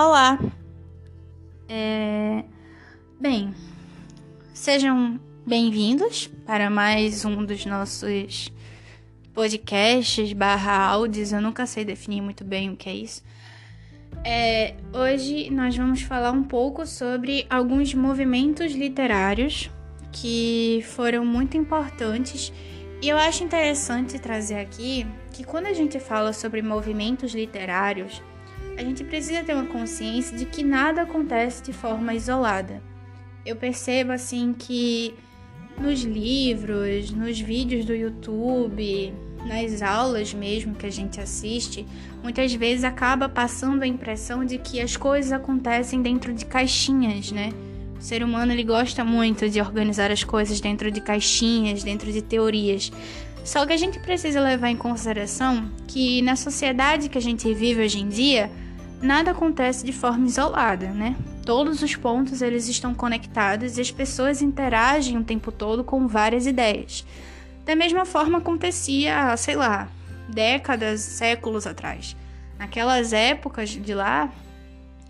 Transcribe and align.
Olá! 0.00 0.38
É... 1.68 2.44
Bem, 3.20 3.52
sejam 4.54 5.18
bem-vindos 5.44 6.28
para 6.46 6.70
mais 6.70 7.24
um 7.24 7.44
dos 7.44 7.66
nossos 7.66 8.52
podcasts 9.34 10.32
barra 10.32 10.86
áudios. 10.86 11.32
Eu 11.32 11.40
nunca 11.40 11.66
sei 11.66 11.84
definir 11.84 12.20
muito 12.20 12.44
bem 12.44 12.70
o 12.70 12.76
que 12.76 12.88
é 12.88 12.94
isso. 12.94 13.24
É, 14.24 14.76
hoje 14.94 15.50
nós 15.50 15.76
vamos 15.76 16.00
falar 16.02 16.30
um 16.30 16.44
pouco 16.44 16.86
sobre 16.86 17.44
alguns 17.50 17.92
movimentos 17.92 18.70
literários 18.74 19.68
que 20.12 20.80
foram 20.90 21.24
muito 21.24 21.56
importantes 21.56 22.52
e 23.02 23.08
eu 23.08 23.16
acho 23.16 23.42
interessante 23.42 24.16
trazer 24.20 24.60
aqui 24.60 25.04
que 25.32 25.42
quando 25.42 25.66
a 25.66 25.72
gente 25.72 25.98
fala 25.98 26.32
sobre 26.32 26.62
movimentos 26.62 27.34
literários, 27.34 28.22
a 28.78 28.84
gente 28.84 29.02
precisa 29.02 29.42
ter 29.42 29.54
uma 29.54 29.66
consciência 29.66 30.38
de 30.38 30.44
que 30.44 30.62
nada 30.62 31.02
acontece 31.02 31.64
de 31.64 31.72
forma 31.72 32.14
isolada. 32.14 32.80
Eu 33.44 33.56
percebo 33.56 34.12
assim 34.12 34.54
que 34.56 35.14
nos 35.80 36.02
livros, 36.02 37.10
nos 37.10 37.40
vídeos 37.40 37.84
do 37.84 37.92
YouTube, 37.92 39.12
nas 39.44 39.82
aulas 39.82 40.32
mesmo 40.32 40.76
que 40.76 40.86
a 40.86 40.92
gente 40.92 41.20
assiste, 41.20 41.84
muitas 42.22 42.54
vezes 42.54 42.84
acaba 42.84 43.28
passando 43.28 43.82
a 43.82 43.86
impressão 43.86 44.44
de 44.44 44.58
que 44.58 44.80
as 44.80 44.96
coisas 44.96 45.32
acontecem 45.32 46.00
dentro 46.00 46.32
de 46.32 46.46
caixinhas, 46.46 47.32
né? 47.32 47.50
O 47.98 48.00
ser 48.00 48.22
humano 48.22 48.52
ele 48.52 48.62
gosta 48.62 49.04
muito 49.04 49.50
de 49.50 49.60
organizar 49.60 50.12
as 50.12 50.22
coisas 50.22 50.60
dentro 50.60 50.88
de 50.88 51.00
caixinhas, 51.00 51.82
dentro 51.82 52.12
de 52.12 52.22
teorias. 52.22 52.92
Só 53.42 53.66
que 53.66 53.72
a 53.72 53.76
gente 53.76 53.98
precisa 53.98 54.40
levar 54.40 54.70
em 54.70 54.76
consideração 54.76 55.68
que 55.88 56.22
na 56.22 56.36
sociedade 56.36 57.08
que 57.08 57.18
a 57.18 57.22
gente 57.22 57.52
vive 57.52 57.82
hoje 57.82 57.98
em 57.98 58.08
dia, 58.08 58.48
nada 59.00 59.30
acontece 59.30 59.84
de 59.84 59.92
forma 59.92 60.26
isolada, 60.26 60.88
né? 60.88 61.16
Todos 61.44 61.82
os 61.82 61.96
pontos 61.96 62.42
eles 62.42 62.68
estão 62.68 62.94
conectados 62.94 63.78
e 63.78 63.80
as 63.80 63.90
pessoas 63.90 64.42
interagem 64.42 65.16
o 65.16 65.24
tempo 65.24 65.50
todo 65.50 65.82
com 65.82 66.06
várias 66.06 66.46
ideias. 66.46 67.04
Da 67.64 67.74
mesma 67.74 68.04
forma 68.04 68.38
acontecia, 68.38 69.36
sei 69.36 69.56
lá, 69.56 69.88
décadas, 70.28 71.00
séculos 71.00 71.66
atrás. 71.66 72.16
Naquelas 72.58 73.12
épocas 73.12 73.70
de 73.70 73.94
lá, 73.94 74.30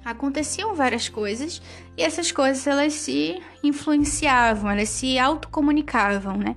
aconteciam 0.04 0.74
várias 0.74 1.08
coisas 1.08 1.60
e 1.96 2.02
essas 2.02 2.32
coisas 2.32 2.66
elas 2.66 2.92
se 2.94 3.40
influenciavam, 3.62 4.70
elas 4.70 4.88
se 4.88 5.18
autocomunicavam, 5.18 6.36
né? 6.36 6.56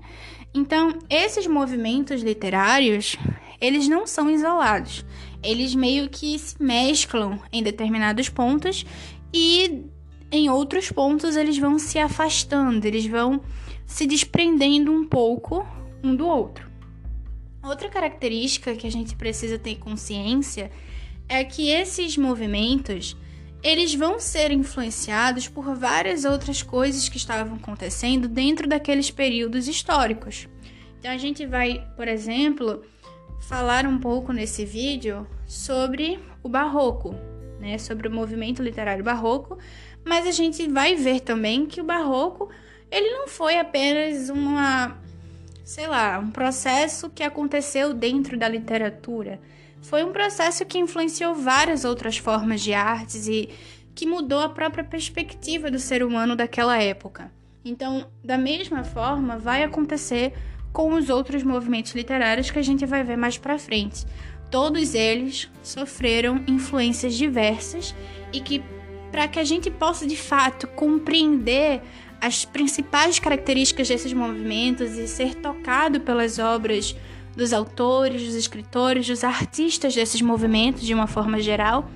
Então, 0.54 0.94
esses 1.10 1.48
movimentos 1.48 2.22
literários, 2.22 3.18
eles 3.60 3.88
não 3.88 4.06
são 4.06 4.30
isolados. 4.30 5.06
Eles 5.44 5.74
meio 5.74 6.10
que 6.10 6.38
se 6.38 6.62
mesclam 6.62 7.40
em 7.52 7.64
determinados 7.64 8.30
pontos 8.30 8.86
e 9.34 9.84
em 10.32 10.50
outros 10.50 10.92
pontos 10.92 11.36
eles 11.36 11.58
vão 11.58 11.78
se 11.78 12.00
afastando, 12.00 12.86
eles 12.86 13.06
vão 13.06 13.42
se 13.86 14.06
desprendendo 14.06 14.92
um 14.92 15.06
pouco 15.06 15.66
um 16.04 16.16
do 16.16 16.28
outro. 16.28 16.70
Outra 17.64 17.90
característica 17.90 18.76
que 18.76 18.88
a 18.88 18.92
gente 18.92 19.16
precisa 19.16 19.60
ter 19.60 19.76
consciência 19.76 20.72
é 21.28 21.44
que 21.44 21.70
esses 21.70 22.18
movimentos 22.18 23.16
eles 23.64 23.94
vão 23.94 24.20
ser 24.20 24.52
influenciados 24.52 25.48
por 25.48 25.76
várias 25.76 26.26
outras 26.26 26.64
coisas 26.64 27.08
que 27.08 27.18
estavam 27.18 27.56
acontecendo 27.56 28.28
dentro 28.28 28.68
daqueles 28.68 29.12
períodos 29.12 29.68
históricos. 29.68 30.48
Então 30.98 31.12
a 31.12 31.18
gente 31.18 31.46
vai, 31.46 31.88
por 31.96 32.08
exemplo, 32.08 32.84
falar 33.42 33.86
um 33.86 34.00
pouco 34.00 34.32
nesse 34.32 34.64
vídeo 34.64 35.28
sobre 35.46 36.20
o 36.42 36.50
barroco, 36.50 37.14
né, 37.60 37.78
sobre 37.78 38.08
o 38.08 38.12
movimento 38.12 38.64
literário 38.64 39.04
barroco, 39.04 39.58
mas 40.06 40.26
a 40.26 40.32
gente 40.32 40.68
vai 40.68 40.96
ver 40.96 41.20
também 41.20 41.66
que 41.66 41.82
o 41.82 41.84
barroco 41.84 42.50
ele 42.90 43.10
não 43.10 43.28
foi 43.28 43.60
apenas 43.60 44.30
uma, 44.30 44.98
sei 45.64 45.88
lá, 45.88 46.18
um 46.20 46.32
processo 46.32 47.10
que 47.10 47.24
aconteceu 47.24 47.94
dentro 47.94 48.38
da 48.38 48.48
literatura 48.48 49.40
foi 49.82 50.04
um 50.04 50.12
processo 50.12 50.66
que 50.66 50.78
influenciou 50.78 51.34
várias 51.34 51.84
outras 51.84 52.18
formas 52.18 52.62
de 52.62 52.74
artes 52.74 53.28
e 53.28 53.50
que 53.96 54.06
mudou 54.06 54.40
a 54.40 54.50
própria 54.50 54.84
perspectiva 54.84 55.70
do 55.70 55.80
ser 55.80 56.04
humano 56.04 56.36
daquela 56.36 56.82
época. 56.82 57.32
Então, 57.66 58.08
da 58.24 58.38
mesma 58.38 58.84
forma, 58.84 59.38
vai 59.38 59.64
acontecer 59.64 60.34
com 60.72 60.94
os 60.94 61.10
outros 61.10 61.44
movimentos 61.44 61.94
literários 61.94 62.50
que 62.50 62.60
a 62.60 62.64
gente 62.64 62.86
vai 62.86 63.04
ver 63.04 63.18
mais 63.18 63.38
para 63.38 63.58
frente. 63.58 64.06
Todos 64.50 64.94
eles 64.94 65.50
sofreram 65.64 66.44
influências 66.48 67.16
diversas 67.16 67.96
e 68.34 68.40
que 68.40 68.64
para 69.12 69.28
que 69.28 69.40
a 69.40 69.44
gente 69.44 69.70
possa 69.70 70.08
de 70.08 70.16
fato 70.16 70.68
compreender 70.68 71.82
as 72.22 72.46
principais 72.46 73.20
características 73.20 73.88
desses 73.88 74.14
movimentos 74.14 74.98
e 74.98 75.08
ser 75.08 75.36
tocado 75.36 76.00
pelas 76.00 76.40
obras 76.40 76.96
dos 77.36 77.52
autores, 77.52 78.24
dos 78.24 78.36
escritores, 78.36 79.08
dos 79.08 79.24
artistas 79.24 79.96
desses 79.96 80.22
movimentos 80.22 80.84
de 80.84 80.94
uma 80.94 81.08
forma 81.08 81.42
geral, 81.42 81.90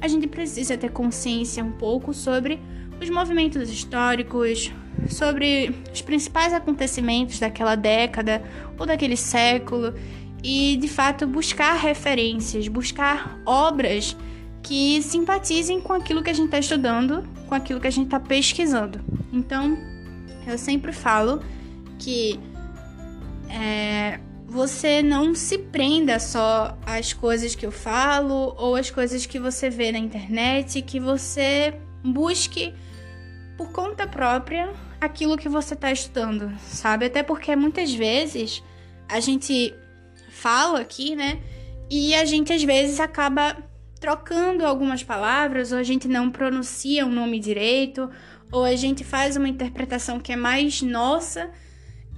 a 0.00 0.08
gente 0.08 0.26
precisa 0.26 0.76
ter 0.76 0.90
consciência 0.90 1.64
um 1.64 1.72
pouco 1.72 2.12
sobre 2.14 2.60
os 3.00 3.10
movimentos 3.10 3.70
históricos, 3.70 4.70
sobre 5.08 5.74
os 5.92 6.02
principais 6.02 6.52
acontecimentos 6.52 7.38
daquela 7.38 7.74
década 7.74 8.42
ou 8.78 8.86
daquele 8.86 9.16
século 9.16 9.94
e, 10.42 10.76
de 10.76 10.88
fato, 10.88 11.26
buscar 11.26 11.74
referências, 11.74 12.68
buscar 12.68 13.40
obras 13.46 14.16
que 14.62 15.02
simpatizem 15.02 15.80
com 15.80 15.92
aquilo 15.92 16.22
que 16.22 16.30
a 16.30 16.32
gente 16.32 16.46
está 16.46 16.58
estudando, 16.58 17.22
com 17.48 17.54
aquilo 17.54 17.80
que 17.80 17.86
a 17.86 17.90
gente 17.90 18.06
está 18.06 18.18
pesquisando. 18.18 19.00
Então, 19.32 19.78
eu 20.46 20.58
sempre 20.58 20.92
falo 20.92 21.42
que 21.98 22.40
é, 23.48 24.18
você 24.46 25.02
não 25.02 25.34
se 25.34 25.58
prenda 25.58 26.18
só 26.18 26.78
às 26.86 27.12
coisas 27.12 27.54
que 27.54 27.66
eu 27.66 27.72
falo 27.72 28.54
ou 28.56 28.76
às 28.76 28.90
coisas 28.90 29.26
que 29.26 29.38
você 29.38 29.68
vê 29.68 29.92
na 29.92 29.98
internet, 29.98 30.80
que 30.82 31.00
você 31.00 31.74
busque 32.02 32.72
por 33.56 33.70
conta 33.70 34.06
própria 34.06 34.72
aquilo 35.00 35.36
que 35.36 35.48
você 35.48 35.74
está 35.74 35.92
estudando, 35.92 36.52
sabe? 36.60 37.06
Até 37.06 37.22
porque 37.22 37.54
muitas 37.54 37.92
vezes 37.94 38.62
a 39.08 39.20
gente 39.20 39.74
fala 40.30 40.80
aqui, 40.80 41.14
né? 41.14 41.40
E 41.90 42.14
a 42.14 42.24
gente 42.24 42.52
às 42.52 42.62
vezes 42.62 42.98
acaba 42.98 43.56
trocando 44.00 44.66
algumas 44.66 45.02
palavras, 45.02 45.72
ou 45.72 45.78
a 45.78 45.82
gente 45.82 46.08
não 46.08 46.30
pronuncia 46.30 47.06
o 47.06 47.08
um 47.08 47.12
nome 47.12 47.38
direito, 47.38 48.10
ou 48.50 48.64
a 48.64 48.76
gente 48.76 49.04
faz 49.04 49.36
uma 49.36 49.48
interpretação 49.48 50.20
que 50.20 50.32
é 50.32 50.36
mais 50.36 50.82
nossa, 50.82 51.50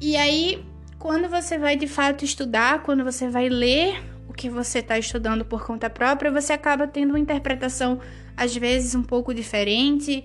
e 0.01 0.17
aí 0.17 0.65
quando 0.99 1.29
você 1.29 1.59
vai 1.59 1.77
de 1.77 1.87
fato 1.87 2.25
estudar, 2.25 2.83
quando 2.83 3.05
você 3.05 3.29
vai 3.29 3.49
ler 3.49 4.03
o 4.29 4.33
que 4.33 4.51
você 4.51 4.81
está 4.81 4.99
estudando 4.99 5.45
por 5.45 5.65
conta 5.65 5.89
própria, 5.89 6.31
você 6.31 6.53
acaba 6.53 6.87
tendo 6.87 7.11
uma 7.11 7.19
interpretação 7.19 8.01
às 8.37 8.57
vezes 8.57 8.95
um 8.95 9.03
pouco 9.03 9.33
diferente 9.33 10.25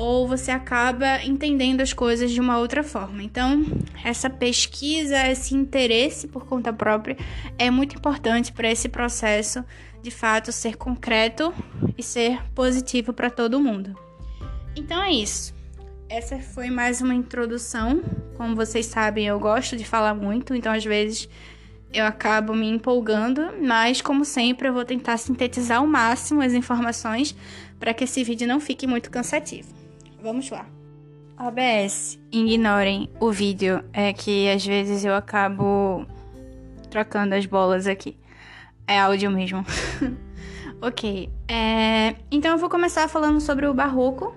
ou 0.00 0.26
você 0.26 0.50
acaba 0.50 1.22
entendendo 1.22 1.82
as 1.82 1.92
coisas 1.92 2.30
de 2.30 2.40
uma 2.40 2.58
outra 2.58 2.82
forma. 2.82 3.22
Então, 3.22 3.64
essa 4.02 4.30
pesquisa, 4.30 5.28
esse 5.28 5.54
interesse 5.54 6.26
por 6.26 6.46
conta 6.46 6.72
própria 6.72 7.18
é 7.58 7.70
muito 7.70 7.96
importante 7.96 8.50
para 8.50 8.70
esse 8.70 8.88
processo 8.88 9.62
de 10.02 10.10
fato 10.10 10.50
ser 10.50 10.76
concreto 10.76 11.52
e 11.98 12.02
ser 12.02 12.42
positivo 12.54 13.12
para 13.12 13.28
todo 13.28 13.60
mundo. 13.60 13.94
Então 14.74 15.02
é 15.02 15.12
isso. 15.12 15.54
Essa 16.08 16.38
foi 16.38 16.70
mais 16.70 17.02
uma 17.02 17.14
introdução 17.14 18.00
como 18.38 18.56
vocês 18.56 18.86
sabem, 18.86 19.26
eu 19.26 19.38
gosto 19.38 19.76
de 19.76 19.84
falar 19.84 20.14
muito, 20.14 20.54
então 20.54 20.72
às 20.72 20.82
vezes 20.82 21.28
eu 21.92 22.06
acabo 22.06 22.54
me 22.54 22.70
empolgando, 22.70 23.52
mas 23.60 24.00
como 24.00 24.24
sempre 24.24 24.66
eu 24.66 24.72
vou 24.72 24.82
tentar 24.82 25.18
sintetizar 25.18 25.76
ao 25.76 25.86
máximo 25.86 26.40
as 26.40 26.54
informações 26.54 27.36
para 27.78 27.92
que 27.92 28.04
esse 28.04 28.24
vídeo 28.24 28.48
não 28.48 28.58
fique 28.58 28.86
muito 28.86 29.10
cansativo. 29.10 29.79
Vamos 30.22 30.50
lá. 30.50 30.66
OBS, 31.38 32.20
ignorem 32.30 33.08
o 33.18 33.32
vídeo, 33.32 33.82
é 33.94 34.12
que 34.12 34.50
às 34.50 34.64
vezes 34.64 35.04
eu 35.04 35.14
acabo 35.14 36.04
trocando 36.90 37.34
as 37.34 37.46
bolas 37.46 37.86
aqui. 37.86 38.18
É 38.86 39.00
áudio 39.00 39.30
mesmo. 39.30 39.64
ok, 40.82 41.30
é... 41.48 42.16
então 42.30 42.50
eu 42.50 42.58
vou 42.58 42.68
começar 42.68 43.08
falando 43.08 43.40
sobre 43.40 43.66
o 43.66 43.72
barroco. 43.72 44.34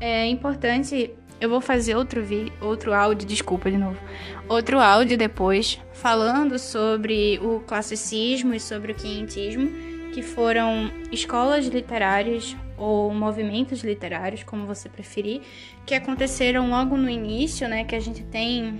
É 0.00 0.26
importante 0.26 1.10
eu 1.38 1.50
vou 1.50 1.60
fazer 1.60 1.94
outro 1.94 2.24
vi 2.24 2.50
outro 2.58 2.94
áudio, 2.94 3.28
desculpa 3.28 3.70
de 3.70 3.76
novo. 3.76 4.00
Outro 4.48 4.80
áudio 4.80 5.18
depois 5.18 5.78
falando 5.92 6.58
sobre 6.58 7.38
o 7.42 7.60
classicismo 7.60 8.54
e 8.54 8.60
sobre 8.60 8.92
o 8.92 8.94
quinhentismo, 8.94 9.68
que 10.14 10.22
foram 10.22 10.90
escolas 11.12 11.66
literárias 11.66 12.56
ou 12.76 13.12
movimentos 13.12 13.82
literários, 13.82 14.42
como 14.42 14.66
você 14.66 14.88
preferir, 14.88 15.42
que 15.86 15.94
aconteceram 15.94 16.68
logo 16.70 16.96
no 16.96 17.08
início, 17.08 17.68
né, 17.68 17.84
que 17.84 17.94
a 17.94 18.00
gente 18.00 18.22
tem 18.24 18.78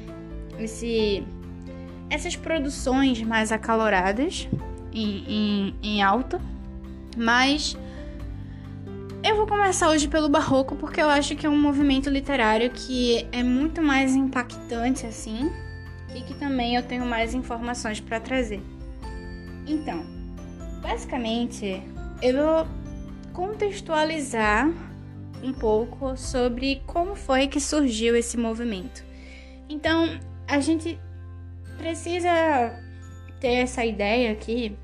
esse 0.58 1.23
essas 2.11 2.37
produções 2.37 3.23
mais 3.23 3.50
acaloradas 3.50 4.49
em, 4.93 5.25
em, 5.26 5.75
em 5.82 6.02
alta, 6.02 6.41
mas 7.17 7.76
eu 9.23 9.37
vou 9.37 9.46
começar 9.46 9.88
hoje 9.88 10.06
pelo 10.06 10.29
Barroco 10.29 10.76
porque 10.76 11.00
eu 11.00 11.08
acho 11.08 11.35
que 11.35 11.46
é 11.46 11.50
um 11.50 11.58
movimento 11.58 12.11
literário 12.11 12.70
que 12.70 13.26
é 13.32 13.43
muito 13.43 13.81
mais 13.81 14.14
impactante 14.14 15.06
assim 15.06 15.50
e 16.14 16.20
que 16.20 16.35
também 16.35 16.76
eu 16.76 16.82
tenho 16.82 17.05
mais 17.05 17.35
informações 17.35 18.00
para 18.00 18.20
trazer. 18.20 18.62
Então, 19.67 20.05
basicamente, 20.82 21.82
eu 22.23 22.67
contextualizar 23.34 24.72
um 25.42 25.52
pouco 25.52 26.16
sobre 26.16 26.81
como 26.86 27.14
foi 27.14 27.46
que 27.48 27.60
surgiu 27.60 28.16
esse 28.16 28.38
movimento. 28.38 29.04
Então, 29.69 30.19
a 30.48 30.60
gente 30.60 30.98
precisa 31.76 32.31
ter 33.40 33.54
essa 33.54 33.84
ideia 33.84 34.32
aqui 34.32 34.75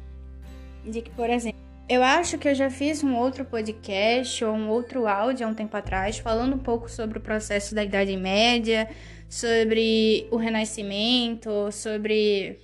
de 0.85 1.01
que, 1.01 1.11
por 1.11 1.31
exemplo, 1.31 1.61
eu 1.89 2.03
acho 2.03 2.39
que 2.39 2.49
eu 2.49 2.55
já 2.55 2.69
fiz 2.69 3.03
um 3.03 3.17
outro 3.17 3.45
podcast 3.45 4.45
ou 4.45 4.55
um 4.55 4.69
outro 4.69 5.07
áudio 5.07 5.47
há 5.47 5.51
um 5.51 5.55
tempo 5.55 5.77
atrás 5.77 6.19
falando 6.19 6.55
um 6.55 6.59
pouco 6.59 6.91
sobre 6.91 7.19
o 7.19 7.21
processo 7.21 7.75
da 7.75 7.83
Idade 7.85 8.17
Média, 8.17 8.89
sobre 9.29 10.27
o 10.31 10.37
Renascimento, 10.37 11.71
sobre 11.73 12.59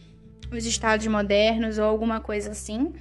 os 0.52 0.66
estados 0.66 1.06
modernos 1.06 1.78
ou 1.78 1.84
alguma 1.84 2.20
coisa 2.20 2.50
assim. 2.50 2.92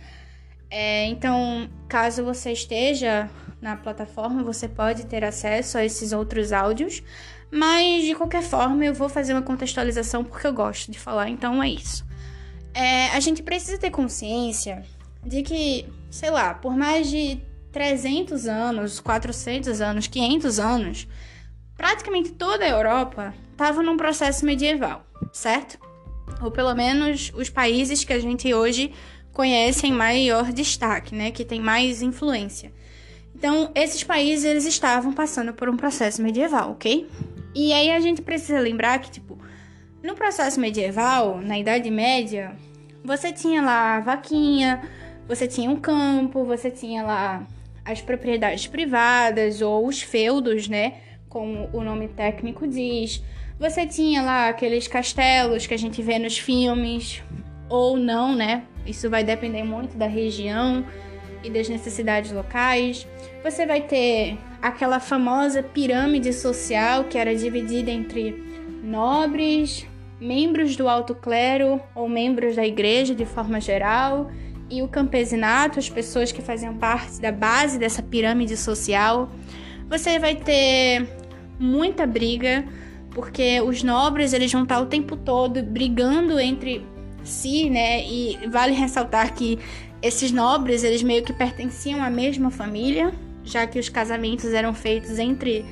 É, 0.78 1.06
então, 1.06 1.70
caso 1.88 2.22
você 2.22 2.52
esteja 2.52 3.30
na 3.62 3.78
plataforma, 3.78 4.44
você 4.44 4.68
pode 4.68 5.06
ter 5.06 5.24
acesso 5.24 5.78
a 5.78 5.86
esses 5.86 6.12
outros 6.12 6.52
áudios. 6.52 7.02
Mas 7.50 8.04
de 8.04 8.14
qualquer 8.14 8.44
forma, 8.44 8.84
eu 8.84 8.94
vou 8.94 9.08
fazer 9.08 9.32
uma 9.32 9.42
contextualização 9.42 10.22
porque 10.22 10.46
eu 10.46 10.52
gosto 10.52 10.92
de 10.92 11.00
falar, 11.00 11.30
então 11.30 11.64
é 11.64 11.70
isso. 11.70 12.06
É, 12.74 13.08
a 13.12 13.22
gente 13.22 13.42
precisa 13.42 13.78
ter 13.78 13.90
consciência 13.90 14.84
de 15.26 15.44
que, 15.44 15.86
sei 16.12 16.30
lá, 16.30 16.54
por 16.54 16.76
mais 16.76 17.10
de 17.10 17.40
300 17.72 18.46
anos, 18.46 19.00
400 19.00 19.80
anos, 19.80 20.08
500 20.08 20.60
anos, 20.60 21.08
praticamente 21.78 22.34
toda 22.34 22.66
a 22.66 22.70
Europa 22.70 23.34
estava 23.50 23.82
num 23.82 23.96
processo 23.96 24.46
medieval, 24.46 25.06
certo? 25.32 25.80
Ou 26.42 26.52
pelo 26.52 26.76
menos 26.76 27.32
os 27.34 27.50
países 27.50 28.04
que 28.04 28.12
a 28.12 28.20
gente 28.20 28.54
hoje 28.54 28.92
conhece 29.36 29.86
em 29.86 29.92
maior 29.92 30.54
destaque, 30.54 31.14
né, 31.14 31.30
que 31.30 31.44
tem 31.44 31.60
mais 31.60 32.02
influência. 32.02 32.72
Então, 33.36 33.70
esses 33.76 34.02
países 34.02 34.46
eles 34.46 34.66
estavam 34.66 35.12
passando 35.12 35.54
por 35.54 35.68
um 35.68 35.76
processo 35.76 36.24
medieval, 36.24 36.72
ok? 36.72 37.06
E 37.54 37.74
aí 37.74 37.92
a 37.92 38.00
gente 38.00 38.22
precisa 38.22 38.60
lembrar 38.60 38.98
que, 39.00 39.12
tipo, 39.12 39.38
no 40.02 40.16
processo 40.16 40.58
medieval, 40.58 41.42
na 41.42 41.60
Idade 41.60 41.92
Média, 41.92 42.56
você 43.04 43.34
tinha 43.34 43.62
lá 43.62 43.98
a 43.98 44.00
vaquinha, 44.00 44.82
você 45.28 45.46
tinha 45.48 45.70
um 45.70 45.76
campo, 45.76 46.46
você 46.46 46.72
tinha 46.72 47.04
lá 47.04 47.46
as 47.84 48.00
propriedades 48.02 48.68
privadas 48.68 49.62
ou 49.62 49.86
os 49.86 50.02
feudos, 50.02 50.70
né? 50.70 50.94
Como 51.28 51.70
o 51.74 51.84
nome 51.84 52.08
técnico 52.08 52.66
diz. 52.66 53.22
Você 53.60 53.86
tinha 53.86 54.22
lá 54.22 54.48
aqueles 54.48 54.88
castelos 54.88 55.68
que 55.68 55.74
a 55.74 55.78
gente 55.78 56.02
vê 56.02 56.18
nos 56.18 56.38
filmes, 56.38 57.22
ou 57.70 57.98
não, 57.98 58.36
né? 58.36 58.64
Isso 58.86 59.10
vai 59.10 59.24
depender 59.24 59.64
muito 59.64 59.98
da 59.98 60.08
região 60.08 60.86
e 61.44 61.50
das 61.50 61.70
necessidades 61.70 62.32
locais. 62.32 63.08
Você 63.44 63.66
vai 63.66 63.82
ter 63.82 64.38
aquela 64.62 65.00
famosa 65.00 65.62
pirâmide 65.62 66.34
social 66.34 67.04
que 67.06 67.18
era 67.18 67.36
dividida 67.36 67.92
entre 67.92 68.44
nobres, 68.84 69.86
membros 70.20 70.76
do 70.76 70.88
alto 70.88 71.14
clero 71.14 71.82
ou 71.94 72.08
membros 72.08 72.56
da 72.56 72.66
igreja 72.66 73.14
de 73.14 73.26
forma 73.26 73.60
geral, 73.60 74.30
e 74.70 74.82
o 74.82 74.88
campesinato, 74.88 75.78
as 75.78 75.90
pessoas 75.90 76.32
que 76.32 76.42
faziam 76.42 76.76
parte 76.76 77.22
da 77.22 77.32
base 77.32 77.78
dessa 77.78 78.02
pirâmide 78.02 78.58
social. 78.58 79.30
Você 79.88 80.18
vai 80.18 80.36
ter 80.36 81.08
muita 81.60 82.08
briga, 82.08 82.66
porque 83.12 83.62
os 83.62 83.84
nobres 83.84 84.34
eles 84.34 84.52
vão 84.52 84.64
estar 84.64 84.80
o 84.80 84.88
tempo 84.88 85.16
todo 85.16 85.62
brigando 85.62 86.40
entre 86.40 86.84
si, 87.26 87.70
né? 87.70 88.06
E 88.06 88.48
vale 88.48 88.74
ressaltar 88.74 89.34
que 89.34 89.60
esses 90.02 90.32
nobres, 90.32 90.84
eles 90.84 91.02
meio 91.02 91.24
que 91.24 91.34
pertenciam 91.34 92.04
à 92.04 92.10
mesma 92.10 92.52
família, 92.52 93.12
já 93.44 93.66
que 93.66 93.80
os 93.80 93.90
casamentos 93.90 94.54
eram 94.54 94.74
feitos 94.74 95.18
entre 95.18 95.66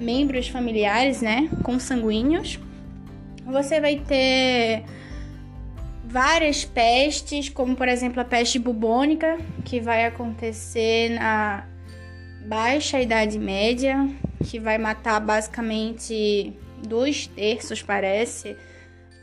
membros 0.00 0.48
familiares, 0.48 1.20
né, 1.20 1.48
consanguíneos. 1.62 2.58
Você 3.44 3.80
vai 3.80 3.96
ter 3.96 4.84
várias 6.04 6.64
pestes, 6.64 7.48
como 7.48 7.76
por 7.76 7.88
exemplo 7.88 8.20
a 8.20 8.24
peste 8.24 8.58
bubônica, 8.58 9.38
que 9.64 9.80
vai 9.80 10.06
acontecer 10.06 11.10
na 11.10 11.66
baixa 12.46 13.00
Idade 13.00 13.38
Média, 13.38 14.08
que 14.44 14.58
vai 14.58 14.78
matar 14.78 15.20
basicamente 15.20 16.52
dois 16.86 17.26
terços, 17.26 17.82
parece, 17.82 18.56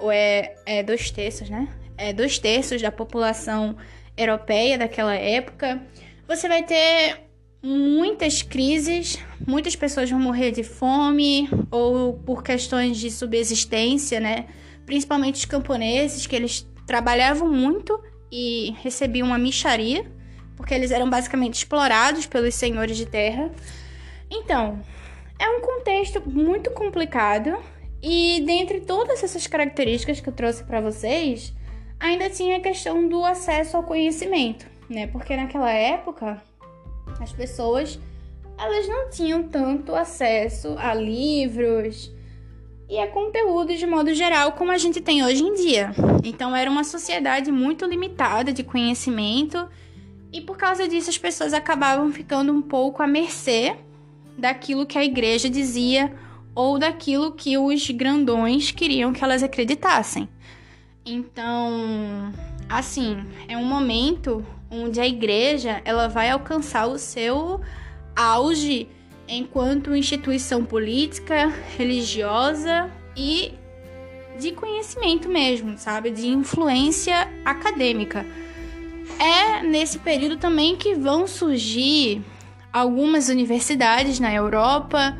ou 0.03 0.11
é, 0.11 0.55
é 0.65 0.83
dois 0.83 1.09
terços, 1.09 1.49
né? 1.49 1.69
É 1.97 2.11
dois 2.11 2.37
terços 2.37 2.81
da 2.81 2.91
população 2.91 3.77
europeia 4.17 4.77
daquela 4.77 5.15
época. 5.15 5.81
Você 6.27 6.49
vai 6.49 6.61
ter 6.61 7.21
muitas 7.61 8.41
crises, 8.41 9.17
muitas 9.47 9.77
pessoas 9.77 10.09
vão 10.11 10.19
morrer 10.19 10.51
de 10.51 10.61
fome 10.61 11.49
ou 11.71 12.15
por 12.15 12.43
questões 12.43 12.97
de 12.97 13.09
subsistência, 13.09 14.19
né? 14.19 14.47
Principalmente 14.85 15.35
os 15.35 15.45
camponeses, 15.45 16.27
que 16.27 16.35
eles 16.35 16.67
trabalhavam 16.85 17.49
muito 17.49 17.97
e 18.29 18.75
recebiam 18.81 19.27
uma 19.27 19.37
micharia, 19.37 20.05
porque 20.57 20.73
eles 20.73 20.91
eram 20.91 21.09
basicamente 21.09 21.53
explorados 21.53 22.25
pelos 22.25 22.55
senhores 22.55 22.97
de 22.97 23.05
terra. 23.05 23.49
Então, 24.29 24.81
é 25.39 25.47
um 25.47 25.61
contexto 25.61 26.21
muito 26.29 26.71
complicado 26.71 27.57
e 28.03 28.41
dentre 28.45 28.81
todas 28.81 29.23
essas 29.23 29.47
características 29.47 30.19
que 30.19 30.27
eu 30.27 30.33
trouxe 30.33 30.61
para 30.65 30.81
vocês, 30.81 31.53
ainda 31.97 32.29
tinha 32.29 32.57
a 32.57 32.59
questão 32.59 33.07
do 33.07 33.23
acesso 33.23 33.77
ao 33.77 33.83
conhecimento, 33.83 34.65
né? 34.89 35.07
Porque 35.07 35.37
naquela 35.37 35.71
época 35.71 36.43
as 37.21 37.31
pessoas 37.31 37.97
elas 38.59 38.87
não 38.89 39.09
tinham 39.09 39.43
tanto 39.43 39.95
acesso 39.95 40.75
a 40.77 40.93
livros 40.93 42.11
e 42.89 42.99
a 42.99 43.07
conteúdo 43.07 43.73
de 43.73 43.87
modo 43.87 44.13
geral 44.13 44.51
como 44.51 44.71
a 44.71 44.77
gente 44.77 44.99
tem 44.99 45.23
hoje 45.23 45.41
em 45.41 45.53
dia. 45.53 45.91
Então 46.25 46.53
era 46.53 46.69
uma 46.69 46.83
sociedade 46.83 47.51
muito 47.53 47.85
limitada 47.85 48.51
de 48.51 48.63
conhecimento 48.63 49.65
e 50.31 50.41
por 50.41 50.57
causa 50.57 50.89
disso 50.89 51.09
as 51.09 51.17
pessoas 51.17 51.53
acabavam 51.53 52.11
ficando 52.11 52.51
um 52.51 52.61
pouco 52.61 53.01
à 53.01 53.07
mercê 53.07 53.77
daquilo 54.37 54.85
que 54.85 54.97
a 54.97 55.05
igreja 55.05 55.49
dizia 55.49 56.13
ou 56.55 56.77
daquilo 56.77 57.31
que 57.31 57.57
os 57.57 57.89
grandões 57.89 58.71
queriam 58.71 59.13
que 59.13 59.23
elas 59.23 59.43
acreditassem. 59.43 60.27
Então, 61.05 62.31
assim, 62.69 63.25
é 63.47 63.57
um 63.57 63.65
momento 63.65 64.45
onde 64.69 64.99
a 64.99 65.07
igreja 65.07 65.81
ela 65.83 66.07
vai 66.07 66.29
alcançar 66.29 66.87
o 66.87 66.97
seu 66.97 67.59
auge 68.15 68.87
enquanto 69.27 69.95
instituição 69.95 70.63
política, 70.63 71.51
religiosa 71.77 72.89
e 73.15 73.53
de 74.39 74.51
conhecimento 74.51 75.29
mesmo, 75.29 75.77
sabe? 75.77 76.09
De 76.09 76.27
influência 76.27 77.27
acadêmica. 77.45 78.25
É 79.19 79.61
nesse 79.61 79.99
período 79.99 80.37
também 80.37 80.75
que 80.75 80.95
vão 80.95 81.27
surgir 81.27 82.21
algumas 82.71 83.29
universidades 83.29 84.19
na 84.19 84.33
Europa 84.33 85.17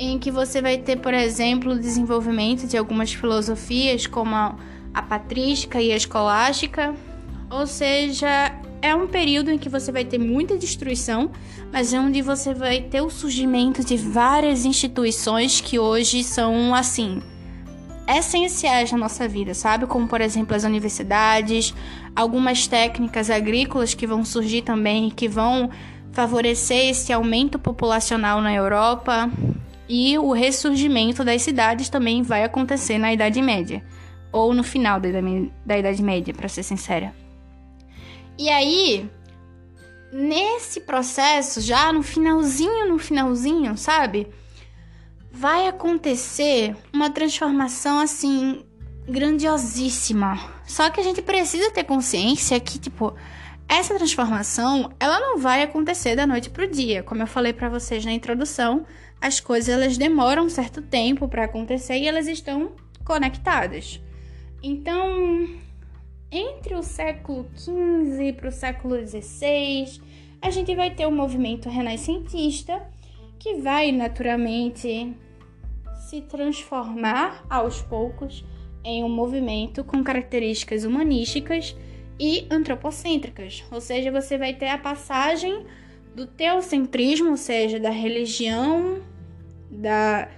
em 0.00 0.18
que 0.18 0.30
você 0.30 0.62
vai 0.62 0.78
ter, 0.78 0.96
por 0.96 1.12
exemplo, 1.12 1.72
o 1.72 1.78
desenvolvimento 1.78 2.66
de 2.66 2.76
algumas 2.76 3.12
filosofias 3.12 4.06
como 4.06 4.34
a, 4.34 4.56
a 4.94 5.02
patrística 5.02 5.80
e 5.80 5.92
a 5.92 5.96
escolástica, 5.96 6.94
ou 7.50 7.66
seja, 7.66 8.50
é 8.80 8.94
um 8.94 9.06
período 9.06 9.50
em 9.50 9.58
que 9.58 9.68
você 9.68 9.92
vai 9.92 10.06
ter 10.06 10.16
muita 10.16 10.56
destruição, 10.56 11.30
mas 11.70 11.92
é 11.92 12.00
onde 12.00 12.22
você 12.22 12.54
vai 12.54 12.80
ter 12.80 13.02
o 13.02 13.10
surgimento 13.10 13.84
de 13.84 13.98
várias 13.98 14.64
instituições 14.64 15.60
que 15.60 15.78
hoje 15.78 16.24
são 16.24 16.74
assim 16.74 17.22
essenciais 18.08 18.90
na 18.90 18.98
nossa 18.98 19.28
vida, 19.28 19.52
sabe? 19.52 19.86
Como 19.86 20.08
por 20.08 20.22
exemplo 20.22 20.56
as 20.56 20.64
universidades, 20.64 21.74
algumas 22.16 22.66
técnicas 22.66 23.28
agrícolas 23.28 23.92
que 23.92 24.06
vão 24.06 24.24
surgir 24.24 24.62
também, 24.62 25.10
que 25.10 25.28
vão 25.28 25.68
favorecer 26.10 26.88
esse 26.88 27.12
aumento 27.12 27.58
populacional 27.58 28.40
na 28.40 28.52
Europa, 28.52 29.30
e 29.92 30.16
o 30.16 30.30
ressurgimento 30.30 31.24
das 31.24 31.42
cidades 31.42 31.88
também 31.88 32.22
vai 32.22 32.44
acontecer 32.44 32.96
na 32.96 33.12
Idade 33.12 33.42
Média, 33.42 33.84
ou 34.30 34.54
no 34.54 34.62
final 34.62 35.00
da 35.00 35.08
Idade, 35.08 35.52
da 35.66 35.78
Idade 35.78 36.00
Média, 36.00 36.32
para 36.32 36.48
ser 36.48 36.62
sincera. 36.62 37.12
E 38.38 38.48
aí, 38.48 39.10
nesse 40.12 40.82
processo, 40.82 41.60
já 41.60 41.92
no 41.92 42.04
finalzinho, 42.04 42.88
no 42.88 43.00
finalzinho, 43.00 43.76
sabe? 43.76 44.28
Vai 45.32 45.66
acontecer 45.66 46.76
uma 46.92 47.10
transformação 47.10 47.98
assim 47.98 48.64
grandiosíssima. 49.08 50.38
Só 50.68 50.88
que 50.88 51.00
a 51.00 51.02
gente 51.02 51.20
precisa 51.20 51.68
ter 51.72 51.82
consciência 51.82 52.60
que, 52.60 52.78
tipo, 52.78 53.12
essa 53.68 53.96
transformação, 53.96 54.92
ela 55.00 55.18
não 55.18 55.36
vai 55.36 55.64
acontecer 55.64 56.14
da 56.14 56.28
noite 56.28 56.48
para 56.48 56.64
o 56.64 56.70
dia. 56.70 57.02
Como 57.02 57.22
eu 57.22 57.26
falei 57.26 57.52
para 57.52 57.68
vocês 57.68 58.04
na 58.04 58.12
introdução, 58.12 58.86
as 59.20 59.40
coisas 59.40 59.68
elas 59.68 59.98
demoram 59.98 60.46
um 60.46 60.48
certo 60.48 60.80
tempo 60.80 61.28
para 61.28 61.44
acontecer 61.44 61.98
e 61.98 62.08
elas 62.08 62.26
estão 62.26 62.72
conectadas. 63.04 64.00
Então, 64.62 65.48
entre 66.30 66.74
o 66.74 66.82
século 66.82 67.48
XV 67.56 68.34
para 68.34 68.48
o 68.48 68.52
século 68.52 68.96
XVI, 69.06 70.00
a 70.40 70.50
gente 70.50 70.74
vai 70.74 70.90
ter 70.90 71.06
o 71.06 71.10
um 71.10 71.14
movimento 71.14 71.68
renascentista 71.68 72.82
que 73.38 73.54
vai 73.54 73.92
naturalmente 73.92 75.14
se 76.08 76.20
transformar 76.22 77.44
aos 77.48 77.80
poucos 77.82 78.44
em 78.82 79.04
um 79.04 79.08
movimento 79.08 79.84
com 79.84 80.02
características 80.02 80.84
humanísticas 80.84 81.76
e 82.18 82.46
antropocêntricas, 82.50 83.64
ou 83.70 83.80
seja, 83.80 84.10
você 84.10 84.36
vai 84.36 84.54
ter 84.54 84.68
a 84.68 84.78
passagem 84.78 85.64
do 86.20 86.26
teocentrismo, 86.26 87.30
ou 87.30 87.36
seja, 87.38 87.80
da 87.80 87.88
religião, 87.88 89.00
da 89.70 90.28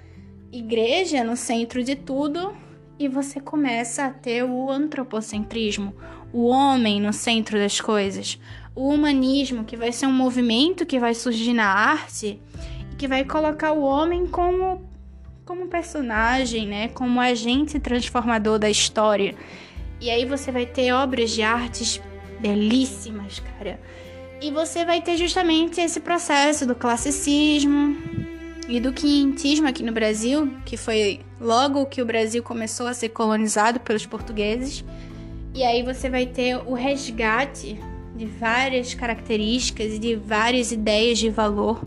igreja 0.52 1.24
no 1.24 1.36
centro 1.36 1.82
de 1.82 1.96
tudo, 1.96 2.54
e 3.00 3.08
você 3.08 3.40
começa 3.40 4.04
a 4.04 4.10
ter 4.10 4.44
o 4.44 4.70
antropocentrismo, 4.70 5.92
o 6.32 6.46
homem 6.46 7.00
no 7.00 7.12
centro 7.12 7.58
das 7.58 7.80
coisas, 7.80 8.38
o 8.76 8.90
humanismo, 8.90 9.64
que 9.64 9.76
vai 9.76 9.90
ser 9.90 10.06
um 10.06 10.12
movimento 10.12 10.86
que 10.86 11.00
vai 11.00 11.14
surgir 11.14 11.52
na 11.52 11.66
arte 11.66 12.40
e 12.92 12.94
que 12.96 13.08
vai 13.08 13.24
colocar 13.24 13.72
o 13.72 13.82
homem 13.82 14.28
como 14.28 14.88
como 15.44 15.66
personagem, 15.66 16.64
né, 16.68 16.88
como 16.88 17.20
agente 17.20 17.80
transformador 17.80 18.60
da 18.60 18.70
história. 18.70 19.34
E 20.00 20.08
aí 20.08 20.24
você 20.24 20.52
vai 20.52 20.64
ter 20.64 20.92
obras 20.92 21.32
de 21.32 21.42
artes 21.42 22.00
belíssimas, 22.38 23.40
cara. 23.40 23.80
E 24.42 24.50
você 24.50 24.84
vai 24.84 25.00
ter 25.00 25.16
justamente 25.16 25.80
esse 25.80 26.00
processo 26.00 26.66
do 26.66 26.74
classicismo 26.74 27.96
e 28.68 28.80
do 28.80 28.92
quinhentismo 28.92 29.68
aqui 29.68 29.84
no 29.84 29.92
Brasil, 29.92 30.52
que 30.64 30.76
foi 30.76 31.20
logo 31.40 31.86
que 31.86 32.02
o 32.02 32.04
Brasil 32.04 32.42
começou 32.42 32.88
a 32.88 32.92
ser 32.92 33.10
colonizado 33.10 33.78
pelos 33.78 34.04
portugueses. 34.04 34.84
E 35.54 35.62
aí 35.62 35.84
você 35.84 36.10
vai 36.10 36.26
ter 36.26 36.56
o 36.56 36.74
resgate 36.74 37.78
de 38.16 38.26
várias 38.26 38.94
características 38.94 39.92
e 39.92 39.98
de 40.00 40.16
várias 40.16 40.72
ideias 40.72 41.20
de 41.20 41.30
valor 41.30 41.80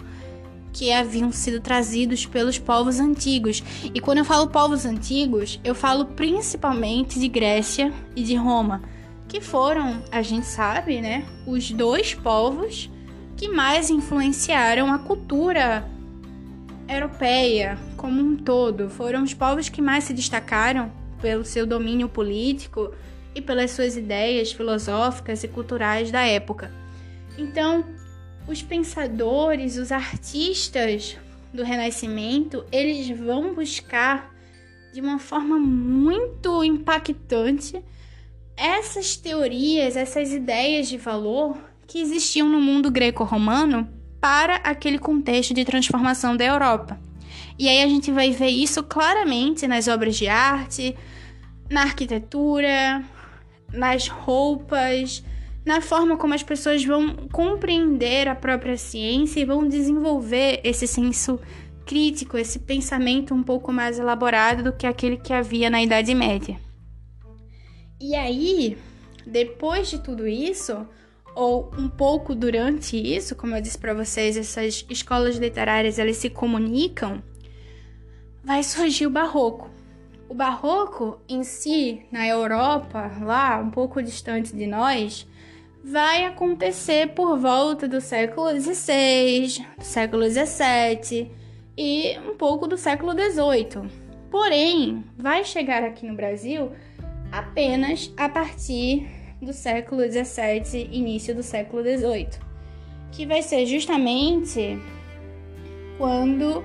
que 0.72 0.94
haviam 0.94 1.34
sido 1.34 1.60
trazidos 1.60 2.26
pelos 2.26 2.58
povos 2.58 3.02
antigos. 3.02 3.62
E 3.94 4.00
quando 4.00 4.20
eu 4.20 4.26
falo 4.26 4.48
povos 4.48 4.86
antigos, 4.86 5.60
eu 5.62 5.76
falo 5.76 6.06
principalmente 6.06 7.20
de 7.20 7.28
Grécia 7.28 7.92
e 8.16 8.24
de 8.24 8.36
Roma, 8.36 8.82
que 9.28 9.42
foram, 9.42 10.04
a 10.12 10.22
gente 10.22 10.46
sabe, 10.46 11.02
né, 11.02 11.26
os 11.46 11.72
dois 11.72 12.14
povos 12.14 12.90
que 13.36 13.50
mais 13.50 13.90
influenciaram 13.90 14.92
a 14.94 15.00
cultura 15.00 15.86
europeia 16.88 17.78
como 17.98 18.22
um 18.22 18.36
todo. 18.36 18.90
Foram 18.90 19.24
os 19.24 19.34
povos 19.34 19.70
que 19.70 19.82
mais 19.82 20.06
se 20.06 20.14
destacaram 20.14 20.92
pelo 21.22 21.44
seu 21.44 21.66
domínio 21.66 22.08
político 22.08 22.94
e 23.34 23.42
pelas 23.42 23.72
suas 23.72 23.98
ideias 23.98 24.52
filosóficas 24.52 25.44
e 25.44 25.48
culturais 25.48 26.12
da 26.12 26.22
época. 26.22 26.72
Então, 27.38 27.84
os 28.48 28.62
pensadores, 28.62 29.78
os 29.78 29.92
artistas 29.92 31.18
do 31.54 31.64
Renascimento, 31.64 32.64
eles 32.72 33.10
vão 33.18 33.54
buscar 33.54 34.34
de 34.94 35.02
uma 35.02 35.20
forma 35.20 35.58
muito 35.58 36.64
impactante 36.64 37.84
essas 38.58 39.16
teorias, 39.16 39.96
essas 39.96 40.32
ideias 40.32 40.88
de 40.88 40.98
valor 40.98 41.58
que 41.88 42.00
existiam 42.00 42.50
no 42.50 42.60
mundo 42.62 42.90
greco-romano 42.90 43.88
para 44.20 44.56
aquele 44.58 44.98
contexto 44.98 45.54
de 45.54 45.66
transformação 45.66 46.36
da 46.36 46.46
Europa. 46.46 47.00
E 47.60 47.70
aí 47.70 47.82
a 47.84 47.88
gente 47.88 48.12
vai 48.12 48.32
ver 48.32 48.50
isso 48.50 48.84
claramente 48.84 49.68
nas 49.68 49.88
obras 49.88 50.16
de 50.16 50.28
arte, 50.28 50.96
na 51.70 51.84
arquitetura, 51.84 53.04
nas 53.72 54.08
roupas, 54.08 55.24
na 55.66 55.82
forma 55.82 56.18
como 56.18 56.34
as 56.34 56.44
pessoas 56.44 56.84
vão 56.84 57.16
compreender 57.32 58.28
a 58.28 58.36
própria 58.36 58.78
ciência 58.78 59.40
e 59.40 59.46
vão 59.46 59.68
desenvolver 59.68 60.60
esse 60.64 60.88
senso 60.88 61.40
crítico, 61.86 62.38
esse 62.38 62.60
pensamento 62.60 63.34
um 63.34 63.44
pouco 63.44 63.72
mais 63.72 64.00
elaborado 64.00 64.64
do 64.64 64.74
que 64.74 64.88
aquele 64.88 65.18
que 65.18 65.34
havia 65.34 65.70
na 65.70 65.82
Idade 65.82 66.14
Média. 66.14 66.65
E 68.00 68.16
aí, 68.16 68.78
depois 69.26 69.90
de 69.90 70.00
tudo 70.00 70.28
isso, 70.28 70.86
ou 71.36 71.72
um 71.78 71.90
pouco 71.90 72.36
durante 72.36 72.98
isso, 72.98 73.36
como 73.36 73.56
eu 73.56 73.62
disse 73.62 73.78
para 73.78 73.94
vocês, 73.94 74.38
essas 74.38 74.86
escolas 74.90 75.38
literárias 75.38 75.98
elas 76.00 76.18
se 76.18 76.30
comunicam, 76.30 77.24
vai 78.44 78.64
surgir 78.64 79.08
o 79.08 79.10
barroco. 79.10 79.70
O 80.28 80.34
barroco 80.34 81.20
em 81.30 81.44
si, 81.44 82.06
na 82.12 82.28
Europa, 82.28 83.12
lá 83.22 83.60
um 83.60 83.70
pouco 83.70 84.02
distante 84.02 84.56
de 84.56 84.66
nós, 84.66 85.28
vai 85.84 86.26
acontecer 86.26 87.10
por 87.10 87.38
volta 87.38 87.88
do 87.88 88.02
século 88.02 88.50
XVI, 88.60 89.64
do 89.78 89.84
século 89.84 90.24
XVII 90.28 91.32
e 91.78 92.18
um 92.20 92.36
pouco 92.36 92.68
do 92.68 92.78
século 92.78 93.12
XVIII. 93.12 93.90
Porém, 94.32 95.04
vai 95.18 95.44
chegar 95.44 95.84
aqui 95.84 96.06
no 96.06 96.16
Brasil 96.16 96.72
apenas 97.32 98.12
a 98.18 98.30
partir 98.30 99.08
do 99.42 99.54
século 99.54 100.02
XVII, 100.02 100.90
início 100.92 101.36
do 101.36 101.44
século 101.44 101.84
XVIII, 101.84 102.30
que 103.12 103.26
vai 103.26 103.42
ser 103.42 103.66
justamente 103.66 104.80
quando 105.98 106.64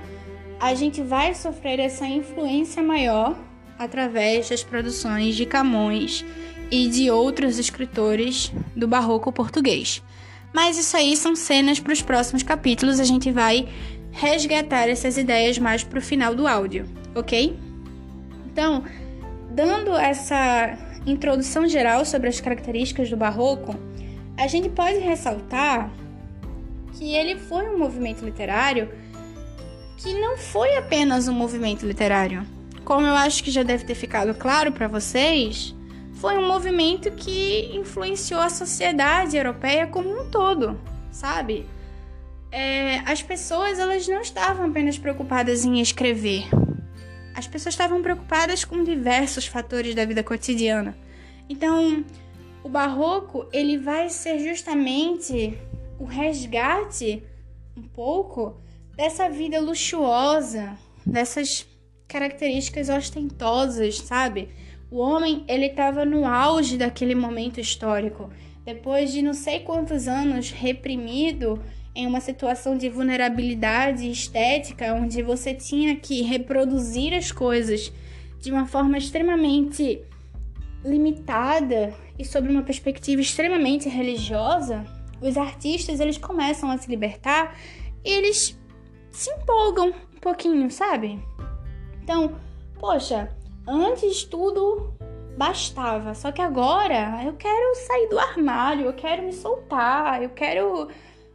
a 0.58 0.74
gente 0.74 1.02
vai 1.02 1.34
sofrer 1.34 1.78
essa 1.78 2.06
influência 2.06 2.82
maior 2.82 3.36
através 3.78 4.48
das 4.50 4.62
produções 4.62 5.34
de 5.34 5.46
Camões 5.46 6.24
e 6.70 6.88
de 6.88 7.10
outros 7.10 7.58
escritores 7.58 8.52
do 8.76 8.86
barroco 8.86 9.32
português. 9.32 10.02
Mas 10.52 10.76
isso 10.76 10.96
aí 10.96 11.16
são 11.16 11.34
cenas 11.34 11.80
para 11.80 11.92
os 11.92 12.02
próximos 12.02 12.42
capítulos, 12.42 13.00
a 13.00 13.04
gente 13.04 13.30
vai 13.30 13.68
resgatar 14.12 14.88
essas 14.88 15.16
ideias 15.16 15.58
mais 15.58 15.84
para 15.84 15.98
o 15.98 16.02
final 16.02 16.34
do 16.34 16.46
áudio, 16.46 16.84
ok? 17.14 17.56
Então, 18.52 18.84
dando 19.50 19.94
essa 19.94 20.76
introdução 21.06 21.68
geral 21.68 22.04
sobre 22.04 22.28
as 22.28 22.40
características 22.40 23.10
do 23.10 23.16
barroco, 23.16 23.74
a 24.36 24.46
gente 24.46 24.68
pode 24.68 24.98
ressaltar 24.98 25.90
que 26.94 27.14
ele 27.14 27.36
foi 27.36 27.68
um 27.68 27.78
movimento 27.78 28.24
literário 28.24 28.90
que 29.96 30.14
não 30.14 30.36
foi 30.38 30.76
apenas 30.76 31.28
um 31.28 31.34
movimento 31.34 31.86
literário. 31.86 32.46
Como 32.84 33.06
eu 33.06 33.14
acho 33.14 33.44
que 33.44 33.50
já 33.50 33.62
deve 33.62 33.84
ter 33.84 33.94
ficado 33.94 34.34
claro 34.34 34.72
para 34.72 34.88
vocês, 34.88 35.74
foi 36.14 36.38
um 36.38 36.46
movimento 36.46 37.10
que 37.10 37.70
influenciou 37.74 38.40
a 38.40 38.48
sociedade 38.48 39.36
europeia 39.36 39.86
como 39.86 40.08
um 40.08 40.30
todo, 40.30 40.80
sabe? 41.10 41.66
É, 42.50 42.98
as 43.00 43.22
pessoas 43.22 43.78
elas 43.78 44.08
não 44.08 44.20
estavam 44.20 44.66
apenas 44.66 44.98
preocupadas 44.98 45.64
em 45.64 45.80
escrever. 45.80 46.48
As 47.34 47.46
pessoas 47.46 47.74
estavam 47.74 48.02
preocupadas 48.02 48.64
com 48.64 48.82
diversos 48.82 49.46
fatores 49.46 49.94
da 49.94 50.04
vida 50.04 50.22
cotidiana. 50.22 50.96
Então, 51.48 52.04
o 52.62 52.68
barroco 52.68 53.46
ele 53.52 53.78
vai 53.78 54.08
ser 54.08 54.38
justamente 54.38 55.56
o 55.98 56.04
resgate 56.04 57.22
um 57.76 57.82
pouco 57.82 58.60
dessa 58.96 59.28
vida 59.28 59.60
luxuosa, 59.60 60.76
dessas 61.06 61.66
características 62.06 62.88
ostentosas, 62.88 63.98
sabe? 63.98 64.50
O 64.90 64.98
homem, 64.98 65.44
ele 65.48 65.66
estava 65.66 66.04
no 66.04 66.26
auge 66.26 66.76
daquele 66.76 67.14
momento 67.14 67.60
histórico, 67.60 68.30
depois 68.64 69.12
de 69.12 69.22
não 69.22 69.32
sei 69.32 69.60
quantos 69.60 70.08
anos 70.08 70.50
reprimido 70.50 71.62
em 72.00 72.06
uma 72.06 72.20
situação 72.20 72.76
de 72.76 72.88
vulnerabilidade 72.88 74.10
estética, 74.10 74.94
onde 74.94 75.22
você 75.22 75.54
tinha 75.54 75.96
que 75.96 76.22
reproduzir 76.22 77.14
as 77.14 77.30
coisas 77.30 77.92
de 78.40 78.50
uma 78.50 78.66
forma 78.66 78.96
extremamente 78.96 80.02
limitada 80.84 81.94
e 82.18 82.24
sob 82.24 82.48
uma 82.48 82.62
perspectiva 82.62 83.20
extremamente 83.20 83.88
religiosa, 83.88 84.84
os 85.20 85.36
artistas 85.36 86.00
eles 86.00 86.16
começam 86.16 86.70
a 86.70 86.78
se 86.78 86.88
libertar 86.88 87.56
e 88.04 88.10
eles 88.10 88.58
se 89.10 89.30
empolgam 89.30 89.88
um 89.88 90.20
pouquinho, 90.20 90.70
sabe? 90.70 91.22
Então, 92.02 92.34
poxa, 92.78 93.28
Antes 93.66 94.24
tudo 94.24 94.92
bastava, 95.36 96.12
só 96.14 96.32
que 96.32 96.42
agora 96.42 97.22
eu 97.24 97.34
quero 97.34 97.74
sair 97.76 98.08
do 98.08 98.18
armário, 98.18 98.86
eu 98.86 98.92
quero 98.92 99.22
me 99.22 99.32
soltar, 99.32 100.22
eu 100.22 100.30
quero 100.30 100.88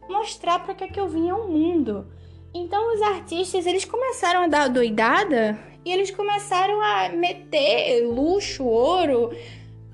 mostrar 0.08 0.60
para 0.60 0.74
que 0.74 0.84
é 0.84 0.88
que 0.88 1.00
eu 1.00 1.08
vim 1.08 1.30
ao 1.30 1.48
mundo. 1.48 2.06
Então 2.54 2.94
os 2.94 3.02
artistas 3.02 3.66
eles 3.66 3.84
começaram 3.84 4.42
a 4.42 4.46
dar 4.46 4.68
doidada 4.68 5.58
e 5.84 5.92
eles 5.92 6.10
começaram 6.10 6.80
a 6.80 7.10
meter 7.10 8.04
luxo, 8.06 8.64
ouro, 8.64 9.30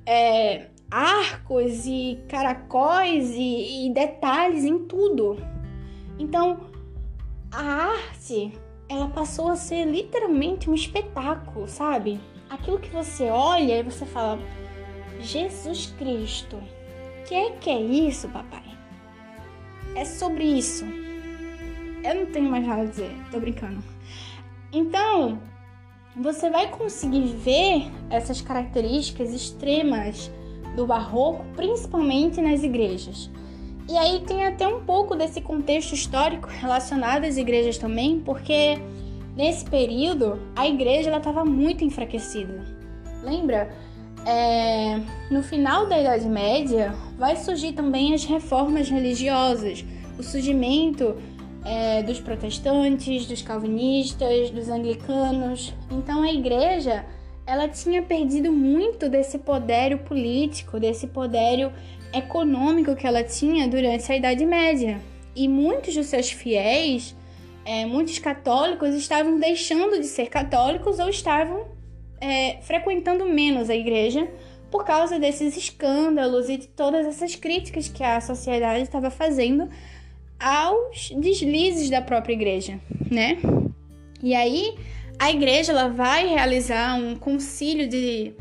é, 0.06 0.66
arcos 0.90 1.86
e 1.86 2.18
caracóis 2.28 3.30
e, 3.30 3.86
e 3.86 3.92
detalhes 3.92 4.64
em 4.64 4.78
tudo. 4.80 5.36
Então, 6.18 6.60
a 7.50 7.62
arte, 7.62 8.52
ela 8.88 9.08
passou 9.08 9.48
a 9.48 9.56
ser 9.56 9.84
literalmente 9.84 10.70
um 10.70 10.74
espetáculo, 10.74 11.66
sabe? 11.66 12.20
Aquilo 12.48 12.78
que 12.78 12.90
você 12.90 13.30
olha 13.30 13.80
e 13.80 13.82
você 13.82 14.06
fala, 14.06 14.38
Jesus 15.20 15.94
Cristo, 15.98 16.58
que 17.26 17.34
é 17.34 17.50
que 17.52 17.70
é 17.70 17.80
isso, 17.80 18.28
papai? 18.28 18.61
É 19.94 20.04
sobre 20.04 20.44
isso. 20.44 20.84
Eu 22.02 22.14
não 22.14 22.26
tenho 22.26 22.50
mais 22.50 22.66
nada 22.66 22.82
a 22.82 22.86
dizer, 22.86 23.14
tô 23.30 23.38
brincando. 23.38 23.82
Então, 24.72 25.38
você 26.16 26.50
vai 26.50 26.68
conseguir 26.68 27.26
ver 27.36 27.90
essas 28.10 28.40
características 28.40 29.32
extremas 29.32 30.30
do 30.74 30.86
barroco, 30.86 31.44
principalmente 31.54 32.40
nas 32.40 32.62
igrejas. 32.62 33.30
E 33.88 33.96
aí 33.96 34.20
tem 34.20 34.44
até 34.44 34.66
um 34.66 34.84
pouco 34.84 35.14
desse 35.14 35.40
contexto 35.40 35.94
histórico 35.94 36.48
relacionado 36.48 37.24
às 37.24 37.36
igrejas 37.36 37.78
também, 37.78 38.20
porque 38.20 38.78
nesse 39.36 39.64
período 39.64 40.40
a 40.56 40.66
igreja 40.66 41.14
estava 41.16 41.44
muito 41.44 41.84
enfraquecida. 41.84 42.64
Lembra? 43.22 43.74
É, 44.24 45.00
no 45.30 45.42
final 45.42 45.86
da 45.86 46.00
Idade 46.00 46.28
Média 46.28 46.94
vai 47.18 47.36
surgir 47.36 47.72
também 47.72 48.14
as 48.14 48.24
reformas 48.24 48.88
religiosas, 48.88 49.84
o 50.18 50.22
surgimento 50.22 51.16
é, 51.64 52.02
dos 52.02 52.20
protestantes, 52.20 53.26
dos 53.26 53.42
calvinistas, 53.42 54.50
dos 54.50 54.68
anglicanos. 54.68 55.74
Então 55.90 56.22
a 56.22 56.32
igreja 56.32 57.04
ela 57.44 57.68
tinha 57.68 58.02
perdido 58.02 58.52
muito 58.52 59.08
desse 59.08 59.38
poder 59.38 59.98
político, 59.98 60.78
desse 60.78 61.08
poder 61.08 61.72
econômico 62.12 62.94
que 62.94 63.06
ela 63.06 63.24
tinha 63.24 63.66
durante 63.66 64.10
a 64.12 64.16
Idade 64.16 64.46
Média. 64.46 65.00
E 65.34 65.48
muitos 65.48 65.94
dos 65.94 66.06
seus 66.06 66.30
fiéis, 66.30 67.16
é, 67.64 67.84
muitos 67.86 68.18
católicos, 68.18 68.94
estavam 68.94 69.38
deixando 69.40 69.98
de 69.98 70.06
ser 70.06 70.26
católicos 70.26 70.98
ou 70.98 71.08
estavam 71.08 71.66
é, 72.22 72.58
frequentando 72.62 73.26
menos 73.26 73.68
a 73.68 73.74
igreja 73.74 74.28
por 74.70 74.84
causa 74.84 75.18
desses 75.18 75.56
escândalos 75.56 76.48
e 76.48 76.56
de 76.56 76.68
todas 76.68 77.04
essas 77.04 77.34
críticas 77.34 77.88
que 77.88 78.04
a 78.04 78.20
sociedade 78.20 78.84
estava 78.84 79.10
fazendo 79.10 79.68
aos 80.38 81.10
deslizes 81.16 81.90
da 81.90 82.00
própria 82.00 82.32
igreja, 82.32 82.80
né? 83.10 83.38
E 84.22 84.34
aí 84.36 84.74
a 85.18 85.30
igreja 85.32 85.72
ela 85.72 85.88
vai 85.88 86.28
realizar 86.28 86.94
um 86.94 87.16
concílio 87.16 87.88
de 87.88 88.32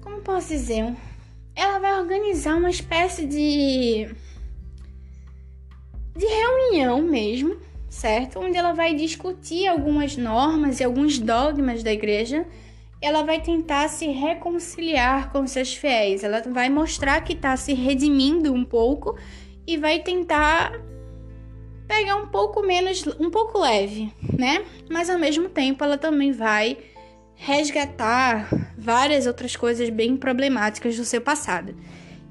como 0.00 0.20
posso 0.20 0.48
dizer, 0.48 0.94
ela 1.54 1.80
vai 1.80 2.00
organizar 2.00 2.56
uma 2.56 2.70
espécie 2.70 3.26
de 3.26 4.08
de 6.16 6.26
reunião 6.26 7.02
mesmo, 7.02 7.56
certo? 7.90 8.38
Onde 8.38 8.56
ela 8.56 8.72
vai 8.72 8.94
discutir 8.94 9.66
algumas 9.66 10.16
normas 10.16 10.78
e 10.78 10.84
alguns 10.84 11.18
dogmas 11.18 11.82
da 11.82 11.92
igreja. 11.92 12.46
Ela 13.00 13.22
vai 13.22 13.40
tentar 13.40 13.88
se 13.88 14.06
reconciliar 14.08 15.30
com 15.30 15.46
seus 15.46 15.74
fiéis. 15.74 16.24
Ela 16.24 16.42
vai 16.42 16.68
mostrar 16.68 17.20
que 17.20 17.32
está 17.32 17.56
se 17.56 17.72
redimindo 17.72 18.52
um 18.52 18.64
pouco 18.64 19.16
e 19.66 19.76
vai 19.76 20.00
tentar 20.00 20.72
pegar 21.86 22.16
um 22.16 22.26
pouco 22.26 22.62
menos, 22.62 23.06
um 23.18 23.30
pouco 23.30 23.58
leve, 23.58 24.12
né? 24.38 24.64
Mas 24.90 25.08
ao 25.08 25.18
mesmo 25.18 25.48
tempo 25.48 25.82
ela 25.82 25.96
também 25.96 26.32
vai 26.32 26.76
resgatar 27.34 28.48
várias 28.76 29.26
outras 29.26 29.54
coisas 29.54 29.88
bem 29.90 30.16
problemáticas 30.16 30.96
do 30.96 31.04
seu 31.04 31.20
passado. 31.20 31.74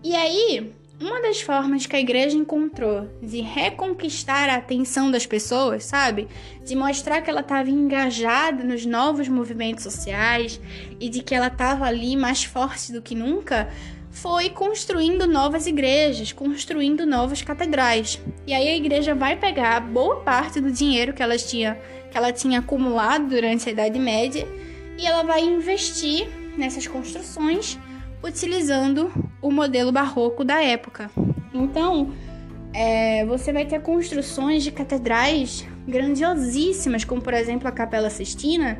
E 0.03 0.15
aí, 0.15 0.73
uma 0.99 1.21
das 1.21 1.41
formas 1.41 1.85
que 1.85 1.95
a 1.95 1.99
igreja 1.99 2.35
encontrou 2.35 3.07
de 3.21 3.39
reconquistar 3.41 4.49
a 4.49 4.55
atenção 4.55 5.11
das 5.11 5.25
pessoas, 5.25 5.83
sabe? 5.83 6.27
De 6.65 6.75
mostrar 6.75 7.21
que 7.21 7.29
ela 7.29 7.41
estava 7.41 7.69
engajada 7.69 8.63
nos 8.63 8.85
novos 8.85 9.27
movimentos 9.27 9.83
sociais 9.83 10.59
e 10.99 11.07
de 11.07 11.21
que 11.21 11.35
ela 11.35 11.47
estava 11.47 11.85
ali 11.85 12.15
mais 12.15 12.43
forte 12.43 12.91
do 12.91 13.01
que 13.01 13.13
nunca, 13.13 13.69
foi 14.09 14.49
construindo 14.49 15.27
novas 15.27 15.67
igrejas, 15.67 16.31
construindo 16.31 17.05
novas 17.05 17.43
catedrais. 17.43 18.19
E 18.47 18.53
aí 18.53 18.67
a 18.67 18.75
igreja 18.75 19.13
vai 19.13 19.35
pegar 19.35 19.79
boa 19.79 20.21
parte 20.21 20.59
do 20.59 20.71
dinheiro 20.71 21.13
que 21.13 21.21
ela 21.21 21.37
tinha, 21.37 21.79
que 22.09 22.17
ela 22.17 22.31
tinha 22.31 22.59
acumulado 22.59 23.27
durante 23.27 23.69
a 23.69 23.71
Idade 23.71 23.99
Média 23.99 24.47
e 24.97 25.05
ela 25.05 25.21
vai 25.21 25.41
investir 25.41 26.27
nessas 26.57 26.87
construções 26.87 27.77
utilizando 28.23 29.11
o 29.41 29.51
modelo 29.51 29.91
barroco 29.91 30.43
da 30.43 30.61
época. 30.61 31.09
Então, 31.53 32.11
é, 32.73 33.25
você 33.25 33.51
vai 33.51 33.65
ter 33.65 33.81
construções 33.81 34.63
de 34.63 34.71
catedrais 34.71 35.65
grandiosíssimas, 35.87 37.03
como 37.03 37.21
por 37.21 37.33
exemplo 37.33 37.67
a 37.67 37.71
Capela 37.71 38.09
Sistina, 38.09 38.77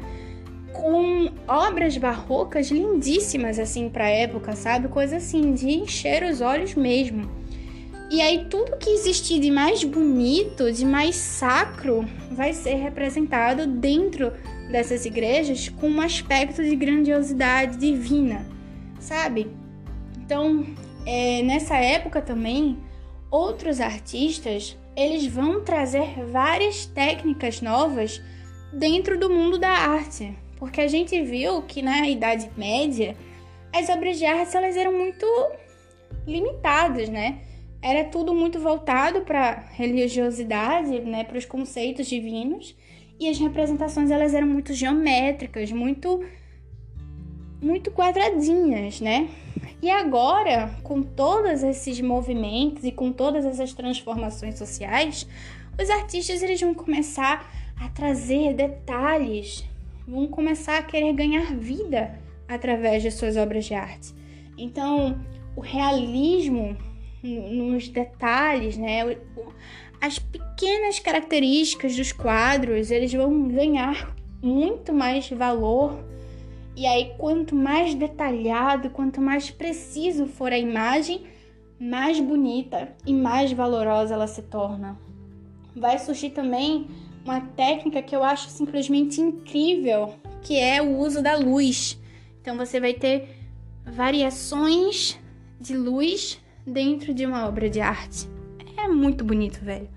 com 0.73 1.32
obras 1.47 1.97
barrocas 1.97 2.69
lindíssimas 2.69 3.58
assim 3.58 3.89
para 3.89 4.06
a 4.06 4.10
época, 4.10 4.56
sabe? 4.56 4.88
Coisa 4.88 5.17
assim 5.17 5.54
de 5.54 5.69
encher 5.69 6.23
os 6.23 6.41
olhos 6.41 6.76
mesmo. 6.76 7.30
E 8.10 8.21
aí 8.21 8.45
tudo 8.50 8.78
que 8.78 8.89
existir 8.89 9.39
de 9.39 9.52
mais 9.52 9.84
bonito, 9.84 10.71
de 10.71 10.86
mais 10.86 11.15
sacro, 11.15 12.08
vai 12.32 12.54
ser 12.54 12.76
representado 12.76 13.65
dentro 13.65 14.32
dessas 14.71 15.06
igrejas 15.06 15.69
com 15.69 15.89
um 15.89 16.02
aspecto 16.02 16.63
de 16.63 16.76
grandiosidade 16.76 17.78
divina, 17.78 18.45
sabe? 19.07 19.49
Então, 20.17 20.65
é, 21.05 21.41
nessa 21.41 21.77
época 21.77 22.21
também, 22.21 22.77
outros 23.31 23.79
artistas 23.79 24.77
eles 24.95 25.25
vão 25.27 25.63
trazer 25.63 26.25
várias 26.31 26.85
técnicas 26.85 27.61
novas 27.61 28.21
dentro 28.73 29.17
do 29.17 29.29
mundo 29.29 29.57
da 29.57 29.69
arte, 29.69 30.35
porque 30.57 30.81
a 30.81 30.87
gente 30.87 31.21
viu 31.21 31.61
que 31.61 31.81
na 31.81 32.07
Idade 32.09 32.49
Média 32.57 33.15
as 33.73 33.87
obras 33.89 34.17
de 34.17 34.25
arte 34.25 34.57
elas 34.57 34.75
eram 34.75 34.91
muito 34.91 35.25
limitadas, 36.25 37.07
né? 37.07 37.39
Era 37.81 38.03
tudo 38.05 38.33
muito 38.33 38.59
voltado 38.59 39.21
para 39.21 39.63
religiosidade, 39.71 40.99
né, 41.01 41.23
para 41.23 41.37
os 41.37 41.45
conceitos 41.45 42.07
divinos, 42.07 42.75
e 43.19 43.29
as 43.29 43.37
representações 43.37 44.09
elas 44.09 44.33
eram 44.33 44.47
muito 44.47 44.73
geométricas, 44.73 45.71
muito 45.71 46.23
muito 47.61 47.91
quadradinhas, 47.91 49.01
né? 49.01 49.29
E 49.81 49.89
agora, 49.89 50.75
com 50.83 51.01
todos 51.01 51.63
esses 51.63 51.99
movimentos 52.01 52.83
e 52.83 52.91
com 52.91 53.11
todas 53.11 53.45
essas 53.45 53.73
transformações 53.73 54.57
sociais, 54.57 55.27
os 55.81 55.89
artistas 55.89 56.41
eles 56.41 56.59
vão 56.59 56.73
começar 56.73 57.51
a 57.79 57.87
trazer 57.89 58.55
detalhes 58.55 59.63
vão 60.07 60.25
começar 60.25 60.77
a 60.77 60.81
querer 60.81 61.11
ganhar 61.13 61.53
vida 61.53 62.17
através 62.47 63.03
de 63.03 63.11
suas 63.11 63.35
obras 63.35 63.65
de 63.65 63.73
arte. 63.73 64.13
Então, 64.57 65.19
o 65.55 65.59
realismo 65.59 66.77
nos 67.21 67.89
detalhes, 67.89 68.77
né? 68.77 69.17
As 69.99 70.17
pequenas 70.17 70.99
características 70.99 71.95
dos 71.95 72.11
quadros, 72.11 72.89
eles 72.89 73.13
vão 73.13 73.49
ganhar 73.49 74.15
muito 74.41 74.93
mais 74.93 75.29
valor. 75.29 75.99
E 76.77 76.85
aí, 76.85 77.15
quanto 77.17 77.55
mais 77.55 77.95
detalhado, 77.95 78.91
quanto 78.91 79.19
mais 79.19 79.49
preciso 79.49 80.27
for 80.27 80.51
a 80.51 80.59
imagem, 80.59 81.23
mais 81.79 82.19
bonita 82.19 82.95
e 83.03 83.11
mais 83.11 83.51
valorosa 83.51 84.13
ela 84.13 84.27
se 84.27 84.43
torna. 84.43 84.95
Vai 85.75 85.97
surgir 85.97 86.29
também 86.29 86.87
uma 87.25 87.41
técnica 87.41 88.03
que 88.03 88.15
eu 88.15 88.23
acho 88.23 88.51
simplesmente 88.51 89.19
incrível, 89.19 90.13
que 90.43 90.59
é 90.59 90.79
o 90.79 90.99
uso 90.99 91.23
da 91.23 91.35
luz. 91.35 91.99
Então 92.39 92.55
você 92.55 92.79
vai 92.79 92.93
ter 92.93 93.27
variações 93.83 95.19
de 95.59 95.75
luz 95.75 96.39
dentro 96.63 97.11
de 97.11 97.25
uma 97.25 97.47
obra 97.47 97.71
de 97.71 97.81
arte. 97.81 98.29
É 98.77 98.87
muito 98.87 99.23
bonito, 99.23 99.65
velho. 99.65 99.89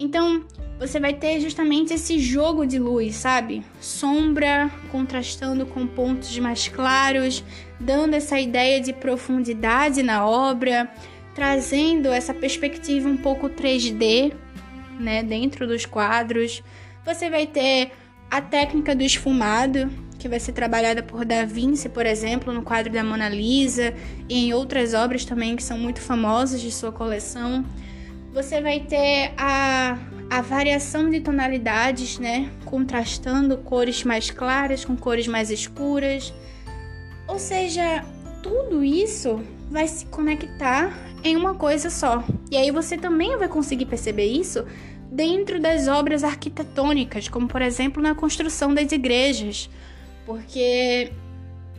Então, 0.00 0.44
você 0.78 1.00
vai 1.00 1.12
ter 1.12 1.40
justamente 1.40 1.92
esse 1.92 2.20
jogo 2.20 2.64
de 2.64 2.78
luz, 2.78 3.16
sabe? 3.16 3.64
Sombra 3.80 4.70
contrastando 4.92 5.66
com 5.66 5.86
pontos 5.86 6.38
mais 6.38 6.68
claros, 6.68 7.42
dando 7.80 8.14
essa 8.14 8.38
ideia 8.38 8.80
de 8.80 8.92
profundidade 8.92 10.02
na 10.04 10.24
obra, 10.24 10.88
trazendo 11.34 12.08
essa 12.08 12.32
perspectiva 12.32 13.08
um 13.08 13.16
pouco 13.16 13.48
3D 13.48 14.32
né, 15.00 15.22
dentro 15.22 15.66
dos 15.66 15.84
quadros. 15.84 16.62
Você 17.04 17.28
vai 17.28 17.46
ter 17.46 17.90
a 18.30 18.40
técnica 18.40 18.94
do 18.94 19.02
esfumado, 19.02 19.90
que 20.18 20.28
vai 20.28 20.38
ser 20.38 20.52
trabalhada 20.52 21.02
por 21.02 21.24
Da 21.24 21.44
Vinci, 21.44 21.88
por 21.88 22.06
exemplo, 22.06 22.52
no 22.52 22.62
quadro 22.62 22.92
da 22.92 23.02
Mona 23.02 23.28
Lisa 23.28 23.94
e 24.28 24.46
em 24.46 24.52
outras 24.52 24.94
obras 24.94 25.24
também 25.24 25.56
que 25.56 25.62
são 25.62 25.78
muito 25.78 26.00
famosas 26.00 26.60
de 26.60 26.70
sua 26.70 26.92
coleção. 26.92 27.64
Você 28.38 28.60
vai 28.60 28.78
ter 28.78 29.32
a, 29.36 29.98
a 30.30 30.40
variação 30.40 31.10
de 31.10 31.18
tonalidades, 31.18 32.20
né, 32.20 32.48
contrastando 32.64 33.58
cores 33.58 34.04
mais 34.04 34.30
claras 34.30 34.84
com 34.84 34.96
cores 34.96 35.26
mais 35.26 35.50
escuras. 35.50 36.32
Ou 37.26 37.36
seja, 37.36 38.04
tudo 38.40 38.84
isso 38.84 39.42
vai 39.68 39.88
se 39.88 40.06
conectar 40.06 40.96
em 41.24 41.34
uma 41.34 41.56
coisa 41.56 41.90
só. 41.90 42.22
E 42.48 42.56
aí 42.56 42.70
você 42.70 42.96
também 42.96 43.36
vai 43.36 43.48
conseguir 43.48 43.86
perceber 43.86 44.26
isso 44.26 44.64
dentro 45.10 45.60
das 45.60 45.88
obras 45.88 46.22
arquitetônicas, 46.22 47.28
como 47.28 47.48
por 47.48 47.60
exemplo 47.60 48.00
na 48.00 48.14
construção 48.14 48.72
das 48.72 48.92
igrejas. 48.92 49.68
Porque 50.24 51.10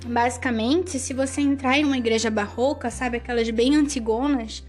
basicamente, 0.06 1.00
se 1.00 1.14
você 1.14 1.40
entrar 1.40 1.78
em 1.78 1.86
uma 1.86 1.98
igreja 1.98 2.30
barroca, 2.30 2.92
sabe 2.92 3.16
aquelas 3.16 3.50
bem 3.50 3.78
antigonas, 3.78 4.68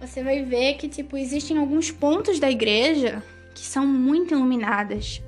você 0.00 0.24
vai 0.24 0.42
ver 0.42 0.74
que 0.74 0.88
tipo 0.88 1.16
existem 1.16 1.58
alguns 1.58 1.90
pontos 1.90 2.40
da 2.40 2.50
igreja 2.50 3.22
que 3.54 3.60
são 3.60 3.86
muito 3.86 4.34
iluminadas, 4.34 5.22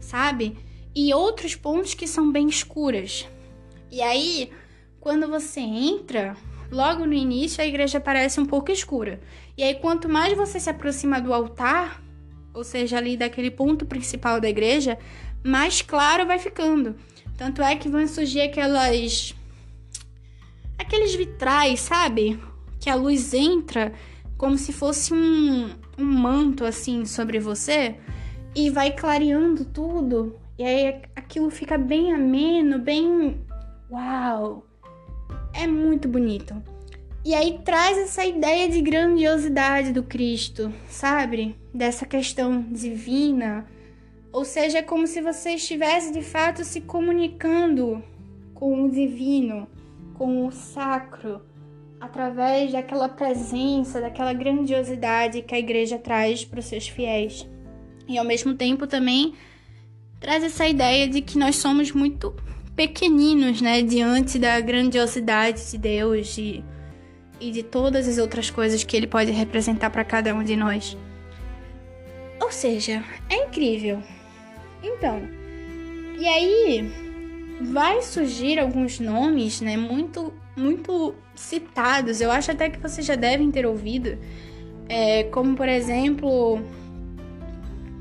sabe? 0.00 0.58
E 0.94 1.14
outros 1.14 1.54
pontos 1.54 1.94
que 1.94 2.08
são 2.08 2.32
bem 2.32 2.48
escuras. 2.48 3.28
E 3.90 4.02
aí, 4.02 4.50
quando 4.98 5.28
você 5.28 5.60
entra, 5.60 6.36
logo 6.72 7.06
no 7.06 7.12
início 7.14 7.62
a 7.62 7.66
igreja 7.66 8.00
parece 8.00 8.40
um 8.40 8.46
pouco 8.46 8.72
escura. 8.72 9.20
E 9.56 9.62
aí, 9.62 9.76
quanto 9.76 10.08
mais 10.08 10.36
você 10.36 10.58
se 10.58 10.68
aproxima 10.68 11.20
do 11.20 11.32
altar, 11.32 12.02
ou 12.52 12.64
seja, 12.64 12.96
ali 12.96 13.16
daquele 13.16 13.50
ponto 13.50 13.86
principal 13.86 14.40
da 14.40 14.48
igreja, 14.48 14.98
mais 15.44 15.82
claro 15.82 16.26
vai 16.26 16.38
ficando. 16.38 16.96
Tanto 17.36 17.62
é 17.62 17.76
que 17.76 17.88
vão 17.88 18.06
surgir 18.08 18.40
aquelas. 18.40 19.34
aqueles 20.78 21.14
vitrais, 21.14 21.80
sabe? 21.80 22.40
Que 22.80 22.90
a 22.90 22.94
luz 22.94 23.32
entra 23.32 23.92
como 24.36 24.58
se 24.58 24.72
fosse 24.72 25.14
um, 25.14 25.70
um 25.98 26.04
manto 26.04 26.64
assim 26.64 27.04
sobre 27.04 27.38
você 27.38 27.96
e 28.54 28.70
vai 28.70 28.90
clareando 28.92 29.64
tudo. 29.64 30.36
E 30.58 30.64
aí 30.64 31.02
aquilo 31.14 31.50
fica 31.50 31.76
bem 31.76 32.12
ameno, 32.12 32.78
bem. 32.78 33.40
Uau! 33.90 34.66
É 35.52 35.66
muito 35.66 36.08
bonito. 36.08 36.54
E 37.24 37.34
aí 37.34 37.58
traz 37.64 37.98
essa 37.98 38.24
ideia 38.24 38.68
de 38.68 38.80
grandiosidade 38.80 39.92
do 39.92 40.02
Cristo, 40.02 40.72
sabe? 40.88 41.56
Dessa 41.74 42.06
questão 42.06 42.62
divina. 42.70 43.66
Ou 44.32 44.44
seja, 44.44 44.78
é 44.78 44.82
como 44.82 45.06
se 45.06 45.20
você 45.20 45.54
estivesse 45.54 46.12
de 46.12 46.22
fato 46.22 46.62
se 46.62 46.82
comunicando 46.82 48.02
com 48.54 48.84
o 48.84 48.90
divino, 48.90 49.66
com 50.14 50.46
o 50.46 50.52
sacro, 50.52 51.42
através 52.06 52.72
daquela 52.72 53.08
presença, 53.08 54.00
daquela 54.00 54.32
grandiosidade 54.32 55.42
que 55.42 55.54
a 55.54 55.58
igreja 55.58 55.98
traz 55.98 56.44
para 56.44 56.60
os 56.60 56.66
seus 56.66 56.88
fiéis. 56.88 57.46
E 58.08 58.16
ao 58.16 58.24
mesmo 58.24 58.54
tempo 58.54 58.86
também 58.86 59.34
traz 60.20 60.42
essa 60.42 60.66
ideia 60.66 61.08
de 61.08 61.20
que 61.20 61.36
nós 61.36 61.56
somos 61.56 61.92
muito 61.92 62.34
pequeninos, 62.74 63.60
né, 63.60 63.82
diante 63.82 64.38
da 64.38 64.60
grandiosidade 64.60 65.70
de 65.70 65.78
Deus 65.78 66.38
e, 66.38 66.64
e 67.40 67.50
de 67.50 67.62
todas 67.62 68.06
as 68.06 68.18
outras 68.18 68.50
coisas 68.50 68.84
que 68.84 68.96
ele 68.96 69.06
pode 69.06 69.30
representar 69.32 69.90
para 69.90 70.04
cada 70.04 70.34
um 70.34 70.44
de 70.44 70.56
nós. 70.56 70.96
Ou 72.40 72.52
seja, 72.52 73.02
é 73.28 73.44
incrível. 73.46 74.02
Então, 74.82 75.22
e 76.18 76.26
aí 76.26 76.92
vai 77.72 78.00
surgir 78.02 78.58
alguns 78.58 79.00
nomes, 79.00 79.60
né, 79.60 79.76
muito 79.76 80.32
muito 80.56 81.14
citados. 81.34 82.20
Eu 82.20 82.30
acho 82.30 82.50
até 82.50 82.70
que 82.70 82.80
vocês 82.80 83.06
já 83.06 83.14
devem 83.14 83.50
ter 83.50 83.66
ouvido, 83.66 84.18
é, 84.88 85.24
como 85.24 85.54
por 85.54 85.68
exemplo 85.68 86.60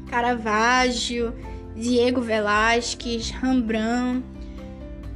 Caravaggio, 0.09 1.33
Diego 1.75 2.21
Velázquez, 2.21 3.29
Rembrandt. 3.31 4.23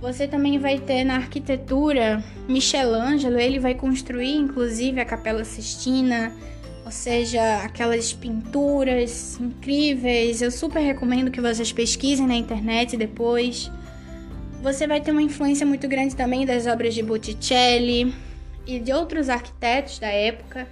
Você 0.01 0.27
também 0.27 0.57
vai 0.59 0.79
ter 0.79 1.03
na 1.03 1.15
arquitetura 1.15 2.23
Michelangelo, 2.47 3.37
ele 3.37 3.59
vai 3.59 3.75
construir 3.75 4.35
inclusive 4.35 4.99
a 4.99 5.05
Capela 5.05 5.43
Sistina, 5.43 6.33
ou 6.85 6.91
seja, 6.91 7.57
aquelas 7.57 8.13
pinturas 8.13 9.37
incríveis. 9.39 10.41
Eu 10.41 10.51
super 10.51 10.79
recomendo 10.79 11.29
que 11.29 11.41
vocês 11.41 11.71
pesquisem 11.71 12.25
na 12.25 12.35
internet 12.35 12.95
depois. 12.95 13.69
Você 14.61 14.85
vai 14.85 14.99
ter 14.99 15.11
uma 15.11 15.21
influência 15.21 15.65
muito 15.65 15.87
grande 15.87 16.15
também 16.15 16.45
das 16.45 16.67
obras 16.67 16.93
de 16.93 17.01
Botticelli 17.01 18.13
e 18.67 18.77
de 18.77 18.91
outros 18.91 19.29
arquitetos 19.29 19.99
da 19.99 20.07
época. 20.07 20.67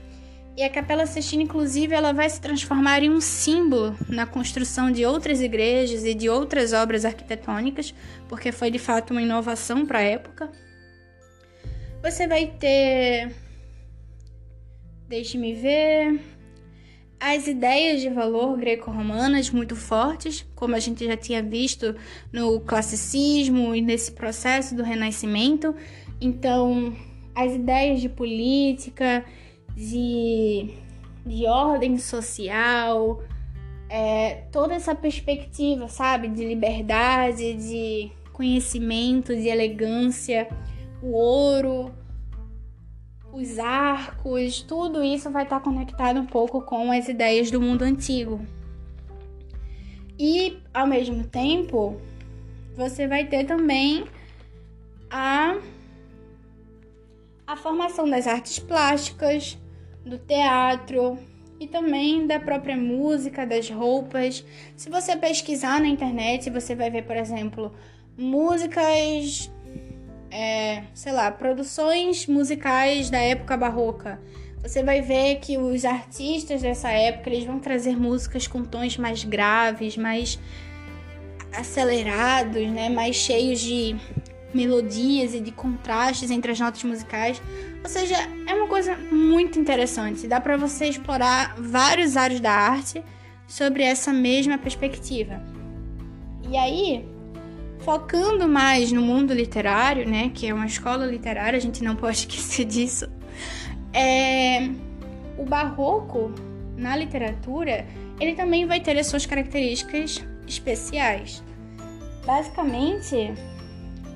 E 0.58 0.64
a 0.64 0.70
Capela 0.70 1.06
Sistina, 1.06 1.44
inclusive, 1.44 1.96
ela 1.96 2.12
vai 2.12 2.30
se 2.30 2.42
transformar 2.42 3.02
em 3.02 3.10
um 3.10 3.22
símbolo 3.22 3.96
na 4.10 4.26
construção 4.26 4.92
de 4.92 5.06
outras 5.06 5.40
igrejas 5.40 6.04
e 6.04 6.14
de 6.14 6.28
outras 6.28 6.74
obras 6.74 7.06
arquitetônicas, 7.06 7.94
porque 8.28 8.52
foi 8.52 8.70
de 8.70 8.80
fato 8.80 9.12
uma 9.12 9.22
inovação 9.22 9.86
para 9.86 10.00
a 10.00 10.04
época. 10.04 10.52
Você 12.04 12.28
vai 12.28 12.48
ter. 12.48 13.34
Deixe-me 15.08 15.54
ver. 15.54 16.37
As 17.20 17.48
ideias 17.48 18.02
de 18.02 18.10
valor 18.10 18.58
greco-romanas 18.58 19.50
muito 19.50 19.76
fortes, 19.76 20.46
como 20.56 20.76
a 20.76 20.80
gente 20.80 21.04
já 21.04 21.18
tinha 21.18 21.42
visto 21.42 21.96
no 22.32 22.60
classicismo 22.60 23.74
e 23.74 23.82
nesse 23.82 24.12
processo 24.12 24.76
do 24.76 24.84
renascimento. 24.84 25.76
Então, 26.22 26.96
as 27.34 27.54
ideias 27.54 28.02
de 28.02 28.10
política 28.10 29.26
de, 29.76 30.70
de 31.26 31.46
ordem 31.48 31.98
social, 31.98 33.24
é, 33.90 34.44
toda 34.52 34.76
essa 34.76 34.94
perspectiva, 34.94 35.88
sabe, 35.88 36.28
de 36.28 36.46
liberdade, 36.46 37.54
de 37.54 38.12
conhecimento, 38.32 39.36
de 39.36 39.48
elegância, 39.48 40.48
o 41.02 41.14
ouro, 41.14 41.92
os 43.38 43.60
arcos, 43.60 44.64
tudo 44.64 45.04
isso 45.04 45.30
vai 45.30 45.44
estar 45.44 45.60
conectado 45.60 46.20
um 46.20 46.26
pouco 46.26 46.60
com 46.62 46.92
as 46.92 47.08
ideias 47.08 47.52
do 47.52 47.62
mundo 47.62 47.84
antigo. 47.84 48.42
E 50.18 50.58
ao 50.74 50.88
mesmo 50.88 51.24
tempo, 51.28 52.02
você 52.76 53.08
vai 53.08 53.28
ter 53.28 53.46
também 53.46 54.06
a 55.10 55.58
a 57.46 57.56
formação 57.56 58.10
das 58.10 58.28
artes 58.28 58.60
plásticas, 58.60 59.58
do 60.04 60.18
teatro 60.18 61.18
e 61.60 61.68
também 61.68 62.28
da 62.28 62.40
própria 62.40 62.76
música, 62.76 63.46
das 63.46 63.70
roupas. 63.70 64.44
Se 64.76 64.90
você 64.90 65.16
pesquisar 65.16 65.80
na 65.80 65.88
internet, 65.88 66.50
você 66.50 66.76
vai 66.76 66.90
ver, 66.90 67.04
por 67.04 67.16
exemplo, 67.16 67.72
músicas, 68.18 69.50
é, 70.38 70.84
sei 70.94 71.12
lá, 71.14 71.32
produções 71.32 72.28
musicais 72.28 73.10
da 73.10 73.18
época 73.18 73.58
barroca. 73.58 74.22
Você 74.62 74.84
vai 74.84 75.02
ver 75.02 75.38
que 75.38 75.58
os 75.58 75.84
artistas 75.84 76.62
dessa 76.62 76.92
época 76.92 77.32
eles 77.32 77.44
vão 77.44 77.58
trazer 77.58 77.98
músicas 77.98 78.46
com 78.46 78.64
tons 78.64 78.98
mais 78.98 79.24
graves, 79.24 79.98
mais 79.98 80.40
acelerados, 81.52 82.70
né, 82.70 82.88
mais 82.88 83.16
cheios 83.16 83.60
de 83.60 83.96
melodias 84.54 85.34
e 85.34 85.40
de 85.40 85.52
contrastes 85.52 86.30
entre 86.30 86.52
as 86.52 86.60
notas 86.60 86.84
musicais. 86.84 87.42
Ou 87.84 87.90
seja, 87.90 88.16
é 88.46 88.54
uma 88.54 88.68
coisa 88.68 88.96
muito 88.96 89.60
interessante. 89.60 90.28
Dá 90.28 90.40
para 90.40 90.56
você 90.56 90.86
explorar 90.86 91.56
vários 91.58 92.16
áreas 92.16 92.40
da 92.40 92.52
arte 92.52 93.04
sobre 93.48 93.82
essa 93.82 94.14
mesma 94.14 94.60
perspectiva. 94.60 95.42
E 96.48 96.56
aí, 96.56 97.17
focando 97.88 98.50
mais 98.50 98.92
no 98.92 99.02
mundo 99.02 99.34
literário, 99.34 100.06
né, 100.06 100.30
que 100.34 100.46
é 100.46 100.54
uma 100.54 100.66
escola 100.66 101.06
literária, 101.06 101.56
a 101.56 101.62
gente 101.62 101.82
não 101.82 101.96
pode 101.96 102.18
esquecer 102.28 102.66
disso. 102.66 103.10
É 103.94 104.70
o 105.38 105.46
barroco 105.46 106.34
na 106.76 106.98
literatura, 106.98 107.88
ele 108.20 108.34
também 108.34 108.66
vai 108.66 108.82
ter 108.82 109.00
as 109.00 109.08
suas 109.08 109.26
características 109.26 110.22
especiais. 110.46 111.42
Basicamente, 112.26 113.34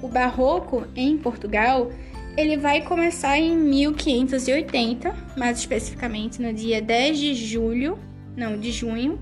o 0.01 0.09
barroco 0.09 0.85
em 0.93 1.17
Portugal, 1.17 1.93
ele 2.35 2.57
vai 2.57 2.81
começar 2.81 3.37
em 3.37 3.55
1580, 3.55 5.15
mais 5.37 5.59
especificamente 5.59 6.41
no 6.41 6.51
dia 6.51 6.81
10 6.81 7.17
de 7.17 7.33
julho, 7.35 7.97
não, 8.35 8.59
de 8.59 8.69
junho, 8.69 9.17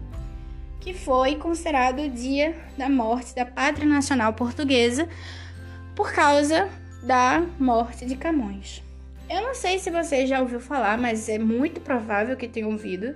que 0.79 0.93
foi 0.93 1.35
considerado 1.35 2.01
o 2.01 2.09
dia 2.09 2.55
da 2.77 2.89
morte 2.89 3.35
da 3.35 3.45
pátria 3.45 3.87
nacional 3.87 4.33
portuguesa 4.33 5.07
por 5.95 6.13
causa 6.13 6.69
da 7.03 7.45
morte 7.59 8.05
de 8.05 8.15
Camões. 8.15 8.81
Eu 9.29 9.41
não 9.41 9.53
sei 9.53 9.77
se 9.77 9.91
você 9.91 10.25
já 10.25 10.41
ouviu 10.41 10.59
falar, 10.59 10.97
mas 10.97 11.29
é 11.29 11.37
muito 11.37 11.79
provável 11.81 12.35
que 12.35 12.47
tenha 12.47 12.67
ouvido. 12.67 13.15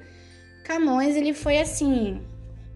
Camões, 0.63 1.15
ele 1.15 1.33
foi 1.33 1.57
assim, 1.57 2.21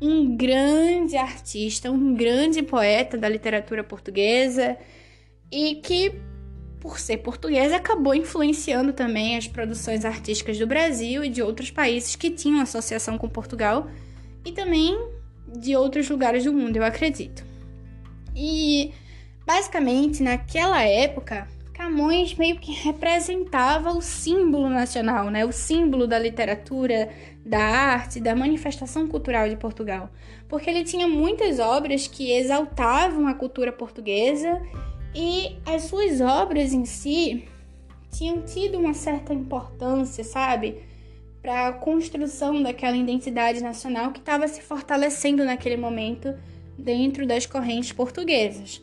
um 0.02 0.36
grande 0.36 1.15
artista, 1.17 1.91
um 1.91 2.15
grande 2.15 2.63
poeta 2.63 3.17
da 3.17 3.30
literatura 3.30 3.84
portuguesa 3.84 4.78
e 5.52 5.76
que, 5.76 6.13
por 6.80 7.00
ser 7.00 7.17
português, 7.17 7.71
acabou 7.71 8.15
influenciando 8.15 8.91
também 8.91 9.38
as 9.38 9.47
produções 9.47 10.04
artísticas 10.04 10.58
do 10.58 10.65
Brasil 10.65 11.23
e 11.23 11.30
de 11.30 11.41
outros 11.41 11.69
países 11.69 12.15
que 12.15 12.32
tinham 12.32 12.62
associação 12.62 13.17
com 13.17 13.30
Portugal 13.30 13.88
e 14.48 14.52
também 14.52 14.98
de 15.48 15.76
outros 15.76 16.10
lugares 16.10 16.44
do 16.44 16.54
mundo, 16.54 16.78
eu 16.78 16.84
acredito. 16.84 17.44
E 18.36 18.92
basicamente 19.46 20.22
naquela 20.22 20.82
época, 20.84 21.48
Camões 21.78 22.34
meio 22.34 22.58
que 22.58 22.72
representava 22.72 23.92
o 23.92 24.02
símbolo 24.02 24.68
nacional, 24.68 25.30
né? 25.30 25.46
O 25.46 25.52
símbolo 25.52 26.08
da 26.08 26.18
literatura, 26.18 27.08
da 27.46 27.60
arte, 27.60 28.20
da 28.20 28.36
manifestação 28.36 29.08
cultural 29.08 29.48
de 29.48 29.56
Portugal, 29.56 30.10
porque 30.50 30.72
ele 30.72 30.84
tinha 30.84 31.08
muitas 31.08 31.60
obras 31.60 32.08
que 32.08 32.32
exaltavam 32.32 33.28
a 33.28 33.36
cultura 33.36 33.72
portuguesa 33.72 34.60
e 35.14 35.56
as 35.68 35.84
suas 35.84 36.20
obras 36.20 36.74
em 36.74 36.84
si 36.84 37.48
tinham 38.10 38.42
tido 38.42 38.80
uma 38.80 38.96
certa 38.96 39.32
importância, 39.32 40.24
sabe? 40.24 40.82
Para 41.41 41.67
a 41.67 41.73
construção 41.73 42.62
daquela 42.62 42.97
identidade 42.97 43.62
nacional 43.62 44.12
que 44.12 44.19
estava 44.19 44.47
se 44.47 44.62
fortalecendo 44.62 45.45
naquele 45.45 45.78
momento 45.78 46.34
dentro 46.78 47.26
das 47.26 47.45
correntes 47.45 47.91
portuguesas. 47.91 48.82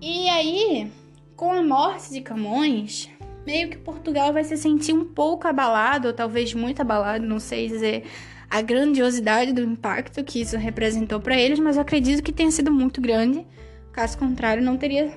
E 0.00 0.28
aí, 0.28 0.90
com 1.34 1.52
a 1.52 1.62
morte 1.62 2.10
de 2.10 2.20
Camões, 2.20 3.08
meio 3.46 3.70
que 3.70 3.78
Portugal 3.78 4.32
vai 4.32 4.44
se 4.44 4.56
sentir 4.56 4.92
um 4.92 5.04
pouco 5.04 5.48
abalado, 5.48 6.08
ou 6.08 6.14
talvez 6.14 6.52
muito 6.54 6.82
abalado, 6.82 7.26
não 7.26 7.40
sei 7.40 7.68
dizer 7.68 8.04
a 8.50 8.62
grandiosidade 8.62 9.52
do 9.52 9.62
impacto 9.62 10.24
que 10.24 10.40
isso 10.40 10.56
representou 10.56 11.20
para 11.20 11.36
eles, 11.36 11.58
mas 11.58 11.76
eu 11.76 11.82
acredito 11.82 12.22
que 12.22 12.32
tenha 12.32 12.50
sido 12.50 12.72
muito 12.72 13.00
grande. 13.00 13.46
Caso 13.92 14.16
contrário, 14.16 14.62
não 14.62 14.76
teria 14.76 15.12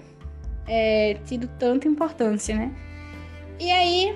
é, 0.68 1.18
tido 1.26 1.48
tanta 1.60 1.88
importância, 1.88 2.56
né? 2.56 2.72
E 3.60 3.72
aí, 3.72 4.16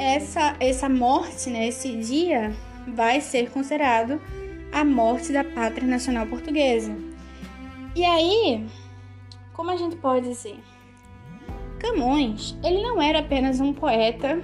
essa, 0.00 0.56
essa 0.58 0.88
morte, 0.88 1.50
né, 1.50 1.68
esse 1.68 1.94
dia, 1.96 2.52
vai 2.88 3.20
ser 3.20 3.50
considerado 3.50 4.20
a 4.72 4.82
morte 4.82 5.32
da 5.32 5.44
pátria 5.44 5.86
nacional 5.86 6.26
portuguesa. 6.26 6.96
E 7.94 8.04
aí, 8.04 8.66
como 9.52 9.70
a 9.70 9.76
gente 9.76 9.96
pode 9.96 10.28
dizer? 10.28 10.58
Camões, 11.78 12.56
ele 12.64 12.82
não 12.82 13.00
era 13.00 13.18
apenas 13.18 13.60
um 13.60 13.72
poeta 13.72 14.40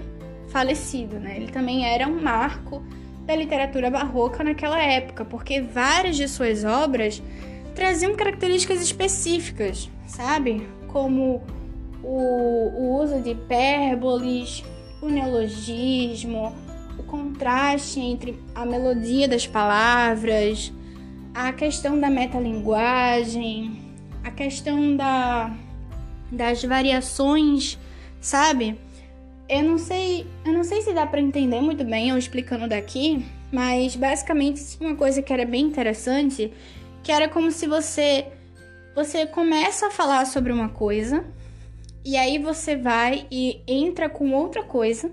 falecido, 0.49 1.19
né? 1.19 1.37
Ele 1.37 1.49
também 1.49 1.87
era 1.87 2.07
um 2.07 2.21
marco 2.21 2.83
da 3.25 3.35
literatura 3.35 3.91
barroca 3.91 4.45
naquela 4.45 4.83
época, 4.83 5.25
porque 5.25 5.61
várias 5.61 6.17
de 6.17 6.29
suas 6.29 6.65
obras 6.65 7.23
traziam 7.75 8.15
características 8.15 8.81
específicas, 8.83 9.91
sabe? 10.07 10.67
Como 10.89 11.43
o, 12.03 12.71
o 12.75 13.03
uso 13.03 13.21
de 13.21 13.31
hipérboles, 13.31 14.65
o 15.07 15.11
neologismo, 15.11 16.55
o 16.99 17.03
contraste 17.05 18.01
entre 18.01 18.39
a 18.55 18.67
melodia 18.67 19.29
das 19.29 19.47
palavras, 19.47 20.73
a 21.35 21.53
questão 21.53 21.99
da 21.99 22.11
metalinguagem, 22.11 23.79
a 24.25 24.31
questão 24.31 24.97
da, 24.97 25.55
das 26.31 26.63
variações, 26.65 27.79
sabe? 28.21 28.77
Eu 29.49 29.63
não 29.63 29.79
sei, 29.79 30.27
eu 30.45 30.53
não 30.53 30.65
sei 30.65 30.83
se 30.83 30.93
dá 30.93 31.07
para 31.07 31.21
entender 31.21 31.61
muito 31.61 31.85
bem 31.85 32.09
eu 32.09 32.19
explicando 32.19 32.69
daqui, 32.69 33.25
mas 33.53 33.95
basicamente 33.95 34.77
uma 34.81 34.97
coisa 34.97 35.23
que 35.23 35.33
era 35.33 35.45
bem 35.45 35.67
interessante, 35.67 36.53
que 37.05 37.13
era 37.13 37.29
como 37.29 37.53
se 37.53 37.67
você 37.67 38.27
você 38.95 39.27
começa 39.27 39.89
a 39.89 39.91
falar 39.91 40.25
sobre 40.25 40.51
uma 40.51 40.71
coisa 40.71 41.23
e 42.07 42.17
aí 42.17 42.39
você 42.39 42.77
vai 42.77 43.27
e 43.33 43.61
entra 43.67 44.09
com 44.09 44.33
outra 44.33 44.63
coisa 44.63 45.11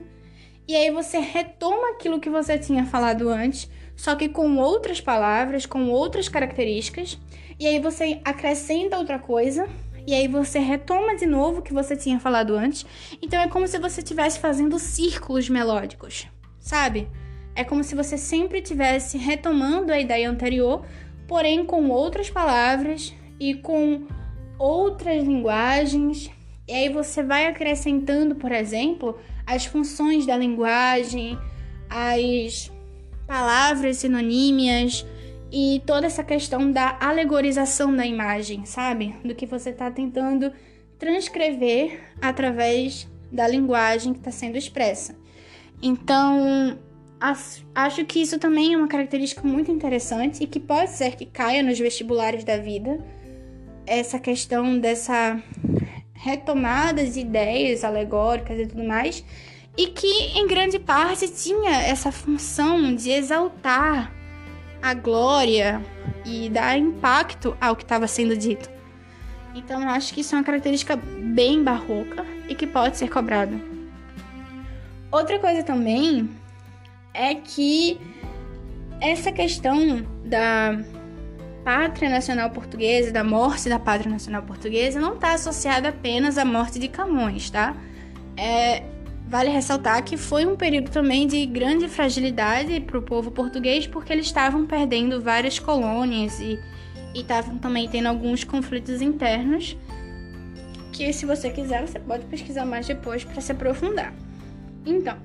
e 0.67 0.75
aí 0.75 0.91
você 0.91 1.17
retoma 1.17 1.89
aquilo 1.89 2.19
que 2.19 2.29
você 2.29 2.55
tinha 2.57 2.85
falado 2.85 3.27
antes, 3.29 3.67
só 3.95 4.15
que 4.15 4.29
com 4.29 4.57
outras 4.57 5.01
palavras, 5.01 5.65
com 5.65 5.89
outras 5.89 6.29
características 6.29 7.19
e 7.59 7.65
aí 7.65 7.79
você 7.79 8.21
acrescenta 8.23 8.97
outra 8.97 9.17
coisa, 9.17 9.67
e 10.05 10.13
aí 10.13 10.27
você 10.27 10.59
retoma 10.59 11.15
de 11.15 11.25
novo 11.25 11.59
o 11.59 11.61
que 11.61 11.73
você 11.73 11.95
tinha 11.95 12.19
falado 12.19 12.55
antes. 12.55 12.85
Então 13.21 13.41
é 13.41 13.47
como 13.47 13.67
se 13.67 13.79
você 13.79 14.01
estivesse 14.01 14.37
fazendo 14.37 14.77
círculos 14.77 15.49
melódicos, 15.49 16.27
sabe? 16.59 17.09
É 17.55 17.63
como 17.63 17.83
se 17.83 17.95
você 17.95 18.17
sempre 18.17 18.59
estivesse 18.59 19.17
retomando 19.17 19.91
a 19.91 19.99
ideia 19.99 20.29
anterior, 20.29 20.85
porém 21.27 21.65
com 21.65 21.89
outras 21.89 22.29
palavras 22.29 23.15
e 23.39 23.55
com 23.55 24.05
outras 24.59 25.23
linguagens. 25.23 26.29
E 26.73 26.75
aí 26.75 26.89
você 26.89 27.21
vai 27.21 27.45
acrescentando, 27.45 28.33
por 28.33 28.51
exemplo, 28.51 29.15
as 29.45 29.63
funções 29.63 30.25
da 30.25 30.35
linguagem, 30.35 31.37
as 31.87 32.71
palavras 33.27 33.97
sinonímias, 33.97 35.05
e 35.51 35.83
toda 35.85 36.07
essa 36.07 36.23
questão 36.23 36.71
da 36.71 36.97
alegorização 36.99 37.95
da 37.95 38.07
imagem, 38.07 38.65
sabe? 38.65 39.15
Do 39.23 39.35
que 39.35 39.45
você 39.45 39.69
está 39.69 39.91
tentando 39.91 40.51
transcrever 40.97 42.01
através 42.19 43.07
da 43.31 43.47
linguagem 43.47 44.11
que 44.11 44.17
está 44.17 44.31
sendo 44.31 44.57
expressa. 44.57 45.15
Então, 45.79 46.79
acho 47.19 48.03
que 48.05 48.19
isso 48.19 48.39
também 48.39 48.73
é 48.73 48.77
uma 48.77 48.87
característica 48.87 49.47
muito 49.47 49.69
interessante 49.69 50.43
e 50.43 50.47
que 50.47 50.59
pode 50.59 50.89
ser 50.89 51.15
que 51.17 51.27
caia 51.27 51.61
nos 51.61 51.77
vestibulares 51.77 52.43
da 52.43 52.57
vida. 52.57 52.99
Essa 53.85 54.17
questão 54.17 54.79
dessa 54.79 55.39
retomada 56.23 57.05
de 57.05 57.19
ideias 57.19 57.83
alegóricas 57.83 58.57
e 58.57 58.65
tudo 58.65 58.83
mais, 58.83 59.23
e 59.77 59.87
que 59.87 60.39
em 60.39 60.47
grande 60.47 60.79
parte 60.79 61.27
tinha 61.27 61.81
essa 61.81 62.11
função 62.11 62.95
de 62.95 63.11
exaltar 63.11 64.09
a 64.81 64.93
glória 64.93 65.81
e 66.25 66.49
dar 66.49 66.77
impacto 66.77 67.57
ao 67.59 67.75
que 67.75 67.83
estava 67.83 68.07
sendo 68.07 68.37
dito. 68.37 68.71
Então 69.53 69.81
eu 69.81 69.89
acho 69.89 70.13
que 70.13 70.21
isso 70.21 70.33
é 70.33 70.37
uma 70.37 70.43
característica 70.43 70.95
bem 70.95 71.61
barroca 71.61 72.25
e 72.47 72.55
que 72.55 72.65
pode 72.65 72.97
ser 72.97 73.09
cobrada. 73.09 73.59
Outra 75.11 75.37
coisa 75.39 75.61
também 75.61 76.29
é 77.13 77.35
que 77.35 77.99
essa 79.01 79.31
questão 79.31 80.05
da 80.25 80.79
pátria 81.63 82.09
nacional 82.09 82.49
portuguesa, 82.49 83.11
da 83.11 83.23
morte 83.23 83.69
da 83.69 83.79
pátria 83.79 84.11
nacional 84.11 84.43
portuguesa, 84.43 84.99
não 84.99 85.15
está 85.15 85.33
associada 85.33 85.89
apenas 85.89 86.37
à 86.37 86.45
morte 86.45 86.79
de 86.79 86.87
Camões, 86.87 87.49
tá? 87.49 87.75
É, 88.35 88.83
Vale 89.33 89.49
ressaltar 89.49 90.03
que 90.03 90.15
foi 90.15 90.45
um 90.45 90.55
período 90.55 90.91
também 90.91 91.25
de 91.25 91.43
grande 91.47 91.87
fragilidade 91.87 92.79
para 92.81 92.99
o 92.99 93.01
povo 93.01 93.31
português, 93.31 93.87
porque 93.87 94.13
eles 94.13 94.27
estavam 94.27 94.65
perdendo 94.67 95.19
várias 95.19 95.57
colônias 95.57 96.39
e 96.39 96.59
estavam 97.15 97.57
também 97.57 97.89
tendo 97.89 98.07
alguns 98.07 98.43
conflitos 98.43 99.01
internos. 99.01 99.75
Que, 100.91 101.11
se 101.11 101.25
você 101.25 101.49
quiser, 101.49 101.81
você 101.87 101.99
pode 101.99 102.25
pesquisar 102.25 102.63
mais 102.63 102.85
depois 102.85 103.23
para 103.23 103.41
se 103.41 103.51
aprofundar. 103.51 104.13
Então, 104.85 105.17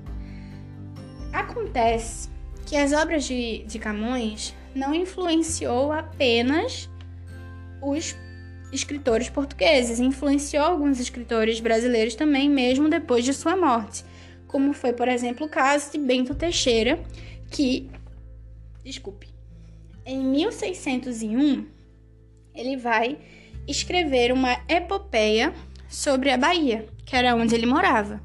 acontece 1.31 2.29
que 2.65 2.75
as 2.75 2.91
obras 2.93 3.25
de, 3.25 3.63
de 3.67 3.77
Camões 3.77 4.55
não 4.79 4.95
influenciou 4.95 5.91
apenas 5.91 6.89
os 7.81 8.15
escritores 8.71 9.29
portugueses, 9.29 9.99
influenciou 9.99 10.63
alguns 10.63 10.99
escritores 10.99 11.59
brasileiros 11.59 12.15
também, 12.15 12.49
mesmo 12.49 12.89
depois 12.89 13.25
de 13.25 13.33
sua 13.33 13.57
morte, 13.57 14.05
como 14.47 14.73
foi, 14.73 14.93
por 14.93 15.07
exemplo, 15.07 15.45
o 15.45 15.49
caso 15.49 15.91
de 15.91 15.97
Bento 15.97 16.33
Teixeira, 16.33 16.97
que, 17.51 17.89
desculpe, 18.83 19.27
em 20.05 20.23
1601 20.23 21.67
ele 22.55 22.77
vai 22.77 23.17
escrever 23.67 24.31
uma 24.31 24.59
epopeia 24.67 25.53
sobre 25.89 26.31
a 26.31 26.37
Bahia, 26.37 26.87
que 27.05 27.15
era 27.15 27.35
onde 27.35 27.53
ele 27.53 27.65
morava. 27.65 28.21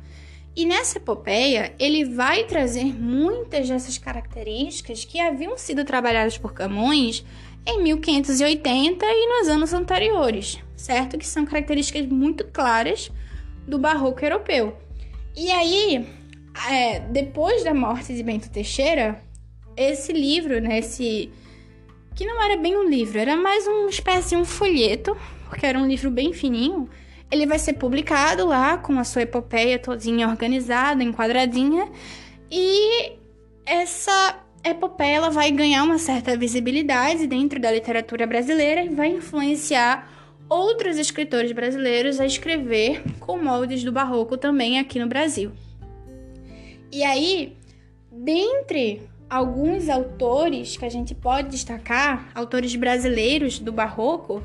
E 0.57 0.65
nessa 0.65 0.99
epopeia, 0.99 1.75
ele 1.79 2.05
vai 2.05 2.45
trazer 2.45 2.85
muitas 2.85 3.69
dessas 3.69 3.99
características 3.99 5.05
que 5.05 5.19
haviam 5.19 5.59
sido 5.59 5.85
trabalhadas 5.85 6.39
por 6.39 6.53
Camões 6.53 7.25
em 7.67 7.83
1580 7.83 9.05
e 9.05 9.27
nos 9.27 9.49
anos 9.49 9.73
anteriores, 9.73 10.61
certo? 10.77 11.19
Que 11.19 11.27
são 11.27 11.45
características 11.45 12.07
muito 12.07 12.45
claras 12.45 13.11
do 13.67 13.79
barroco 13.79 14.25
europeu. 14.25 14.77
E 15.37 15.51
aí, 15.51 16.07
é, 16.71 17.01
depois 17.01 17.65
da 17.65 17.75
morte 17.75 18.15
de 18.15 18.23
Bento 18.23 18.49
Teixeira, 18.49 19.21
esse 19.77 20.13
livro, 20.13 20.61
né, 20.61 20.79
esse 20.79 21.33
que 22.15 22.25
não 22.25 22.41
era 22.41 22.57
bem 22.57 22.77
um 22.77 22.89
livro, 22.89 23.19
era 23.19 23.37
mais 23.37 23.67
uma 23.67 23.91
espécie 23.91 24.31
de 24.31 24.37
um 24.37 24.45
folheto, 24.45 25.17
porque 25.49 25.67
era 25.67 25.77
um 25.77 25.87
livro 25.87 26.11
bem 26.11 26.33
fininho. 26.33 26.89
Ele 27.31 27.47
vai 27.47 27.59
ser 27.59 27.75
publicado 27.75 28.47
lá 28.47 28.79
com 28.79 28.99
a 28.99 29.05
sua 29.05 29.23
epopeia 29.23 29.79
todinha 29.79 30.29
organizada, 30.29 31.03
enquadradinha, 31.03 31.89
e 32.51 33.13
essa 33.67 34.41
epopeia 34.63 35.17
ela 35.17 35.31
vai 35.31 35.51
ganhar 35.51 35.83
uma 35.83 35.99
certa 35.99 36.37
visibilidade 36.37 37.27
dentro 37.27 37.61
da 37.61 37.71
literatura 37.71 38.27
brasileira 38.27 38.83
e 38.83 38.89
vai 38.89 39.09
influenciar 39.09 40.11
outros 40.49 40.97
escritores 40.99 41.53
brasileiros 41.53 42.21
a 42.21 42.27
escrever 42.27 43.03
com 43.21 43.39
moldes 43.39 43.83
do 43.83 43.93
barroco 43.93 44.37
também 44.37 44.79
aqui 44.79 44.99
no 44.99 45.07
Brasil. 45.07 45.53
E 46.93 47.03
aí, 47.03 47.57
dentre 48.11 49.03
alguns 49.29 49.89
autores 49.89 50.77
que 50.77 50.85
a 50.85 50.89
gente 50.89 51.15
pode 51.15 51.49
destacar, 51.49 52.31
autores 52.35 52.75
brasileiros 52.77 53.59
do 53.59 53.73
barroco, 53.73 54.43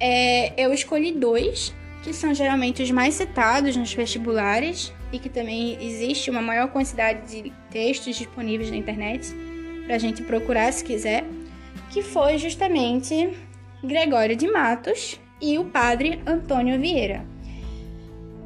é, 0.00 0.60
eu 0.60 0.72
escolhi 0.72 1.12
dois, 1.12 1.74
que 2.02 2.12
são 2.12 2.32
geralmente 2.32 2.82
os 2.82 2.90
mais 2.90 3.14
citados 3.14 3.76
nos 3.76 3.92
vestibulares 3.92 4.92
e 5.12 5.18
que 5.18 5.28
também 5.28 5.76
existe 5.84 6.30
uma 6.30 6.40
maior 6.40 6.68
quantidade 6.68 7.42
de 7.42 7.52
textos 7.70 8.16
disponíveis 8.16 8.70
na 8.70 8.76
internet 8.76 9.34
para 9.84 9.96
a 9.96 9.98
gente 9.98 10.22
procurar 10.22 10.72
se 10.72 10.84
quiser, 10.84 11.24
que 11.90 12.02
foi 12.02 12.38
justamente 12.38 13.36
Gregório 13.82 14.36
de 14.36 14.46
Matos 14.46 15.20
e 15.40 15.58
o 15.58 15.64
padre 15.64 16.22
Antônio 16.26 16.78
Vieira. 16.80 17.24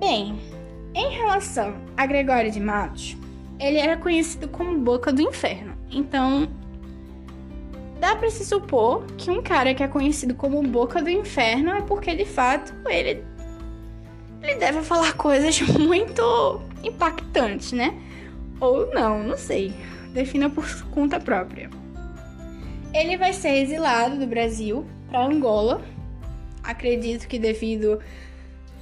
Bem, 0.01 0.39
em 0.95 1.11
relação 1.11 1.75
a 1.97 2.07
Gregório 2.07 2.51
de 2.51 2.61
Matos, 2.61 3.17
ele 3.61 3.79
era 3.79 3.97
conhecido 3.97 4.49
como 4.49 4.79
Boca 4.79 5.13
do 5.13 5.23
Inferno. 5.23 5.77
Então, 5.91 6.49
dá 8.01 8.17
para 8.17 8.31
se 8.31 8.45
supor 8.45 9.05
que 9.17 9.31
um 9.31 9.43
cara 9.43 9.75
que 9.75 9.83
é 9.83 9.89
conhecido 9.89 10.35
como 10.35 10.63
Boca 10.63 11.03
do 11.03 11.11
Inferno 11.11 11.71
é 11.71 11.83
porque 11.83 12.15
de 12.15 12.25
fato 12.25 12.75
ele 12.89 13.23
ele 14.45 14.57
deve 14.57 14.83
falar 14.83 15.15
coisas 15.15 15.61
muito 15.79 16.61
impactantes, 16.83 17.73
né? 17.73 17.95
Ou 18.61 18.93
não, 18.93 19.23
não 19.23 19.37
sei. 19.37 19.73
Defina 20.13 20.49
por 20.49 20.67
conta 20.91 21.19
própria. 21.19 21.71
Ele 22.93 23.17
vai 23.17 23.33
ser 23.33 23.57
exilado 23.57 24.19
do 24.19 24.27
Brasil 24.27 24.87
para 25.09 25.25
Angola. 25.25 25.83
Acredito 26.63 27.27
que 27.27 27.39
devido 27.39 28.01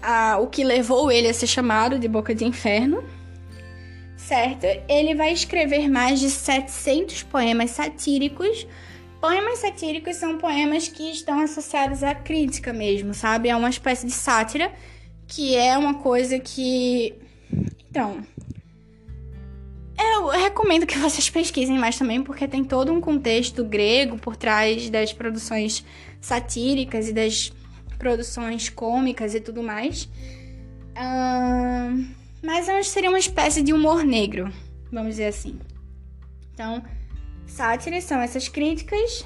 a 0.03 0.39
o 0.39 0.49
que 0.49 0.63
levou 0.63 1.11
ele 1.11 1.29
a 1.29 1.35
ser 1.35 1.47
chamado 1.47 1.99
de 1.99 2.09
Boca 2.09 2.35
de 2.35 2.45
Inferno. 2.45 3.03
Certo? 4.17 4.67
Ele 4.89 5.15
vai 5.15 5.33
escrever 5.33 5.89
mais 5.89 6.21
de 6.21 6.29
700 6.29 7.23
poemas 7.23 7.71
satíricos. 7.71 8.67
Poemas 9.21 9.61
satíricos 9.61 10.17
são 10.17 10.37
poemas 10.37 10.89
que 10.89 11.11
estão 11.11 11.41
associados 11.41 12.03
à 12.03 12.15
crítica 12.15 12.73
mesmo, 12.73 13.15
sabe? 13.15 13.49
É 13.49 13.57
uma 13.57 13.71
espécie 13.71 14.07
de 14.07 14.13
sátira 14.13 14.71
que 15.35 15.57
é 15.57 15.77
uma 15.79 15.95
coisa 15.95 16.39
que. 16.39 17.15
Então. 17.91 18.23
Eu 19.99 20.29
recomendo 20.29 20.87
que 20.87 20.99
vocês 21.01 21.31
pesquisem 21.31 21.79
mais 21.79 21.99
também, 21.99 22.23
porque 22.23 22.47
tem 22.47 22.65
todo 22.65 22.93
um 22.93 23.01
contexto 23.01 23.65
grego 23.65 24.19
por 24.19 24.37
trás 24.37 24.91
das 24.91 25.13
produções 25.13 25.85
satíricas 26.21 27.09
e 27.09 27.13
das 27.13 27.53
produções 27.99 28.69
cômicas 28.69 29.35
e 29.35 29.41
tudo 29.41 29.63
mais. 29.63 30.05
Uh, 30.95 32.05
mas 32.43 32.87
seria 32.89 33.09
uma 33.09 33.19
espécie 33.19 33.63
de 33.63 33.73
humor 33.73 34.05
negro, 34.05 34.53
vamos 34.91 35.13
dizer 35.13 35.27
assim. 35.27 35.59
Então, 36.53 36.83
sátiras 37.47 38.05
são 38.05 38.21
essas 38.21 38.49
críticas. 38.49 39.25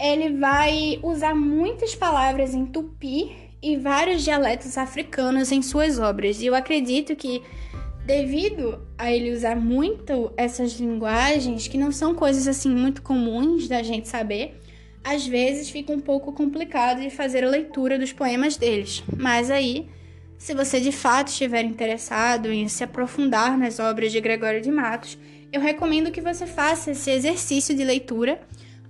Ele 0.00 0.38
vai 0.38 0.98
usar 1.02 1.34
muitas 1.34 1.94
palavras 1.94 2.54
em 2.54 2.64
tupi 2.64 3.41
e 3.62 3.76
vários 3.76 4.24
dialetos 4.24 4.76
africanos 4.76 5.52
em 5.52 5.62
suas 5.62 5.98
obras. 5.98 6.40
E 6.40 6.46
eu 6.46 6.54
acredito 6.54 7.14
que, 7.14 7.42
devido 8.04 8.80
a 8.98 9.12
ele 9.12 9.32
usar 9.32 9.54
muito 9.54 10.32
essas 10.36 10.72
linguagens, 10.72 11.68
que 11.68 11.78
não 11.78 11.92
são 11.92 12.14
coisas 12.14 12.48
assim 12.48 12.74
muito 12.74 13.02
comuns 13.02 13.68
da 13.68 13.82
gente 13.82 14.08
saber, 14.08 14.60
às 15.04 15.26
vezes 15.26 15.70
fica 15.70 15.92
um 15.92 16.00
pouco 16.00 16.32
complicado 16.32 17.00
de 17.00 17.10
fazer 17.10 17.44
a 17.44 17.48
leitura 17.48 17.98
dos 17.98 18.12
poemas 18.12 18.56
deles. 18.56 19.02
Mas 19.16 19.50
aí, 19.50 19.88
se 20.36 20.54
você 20.54 20.80
de 20.80 20.92
fato 20.92 21.28
estiver 21.28 21.64
interessado 21.64 22.50
em 22.50 22.66
se 22.68 22.82
aprofundar 22.82 23.56
nas 23.56 23.78
obras 23.78 24.10
de 24.10 24.20
Gregório 24.20 24.60
de 24.60 24.70
Matos, 24.70 25.16
eu 25.52 25.60
recomendo 25.60 26.10
que 26.10 26.20
você 26.20 26.46
faça 26.46 26.92
esse 26.92 27.10
exercício 27.10 27.76
de 27.76 27.84
leitura 27.84 28.40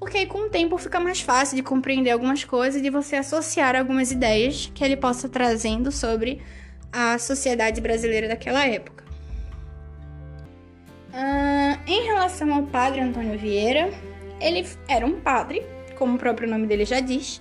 porque 0.02 0.18
aí 0.18 0.26
com 0.26 0.46
o 0.46 0.48
tempo 0.48 0.76
fica 0.78 0.98
mais 0.98 1.20
fácil 1.20 1.54
de 1.54 1.62
compreender 1.62 2.10
algumas 2.10 2.42
coisas 2.42 2.80
e 2.80 2.82
de 2.82 2.90
você 2.90 3.14
associar 3.14 3.76
algumas 3.76 4.10
ideias 4.10 4.68
que 4.74 4.82
ele 4.82 4.96
possa 4.96 5.28
trazendo 5.28 5.92
sobre 5.92 6.42
a 6.92 7.16
sociedade 7.20 7.80
brasileira 7.80 8.26
daquela 8.26 8.66
época. 8.66 9.04
Uh, 11.10 11.78
em 11.86 12.02
relação 12.04 12.52
ao 12.52 12.64
padre 12.64 13.00
Antônio 13.00 13.38
Vieira, 13.38 13.92
ele 14.40 14.66
era 14.88 15.06
um 15.06 15.20
padre, 15.20 15.62
como 15.96 16.16
o 16.16 16.18
próprio 16.18 16.50
nome 16.50 16.66
dele 16.66 16.84
já 16.84 16.98
diz. 16.98 17.40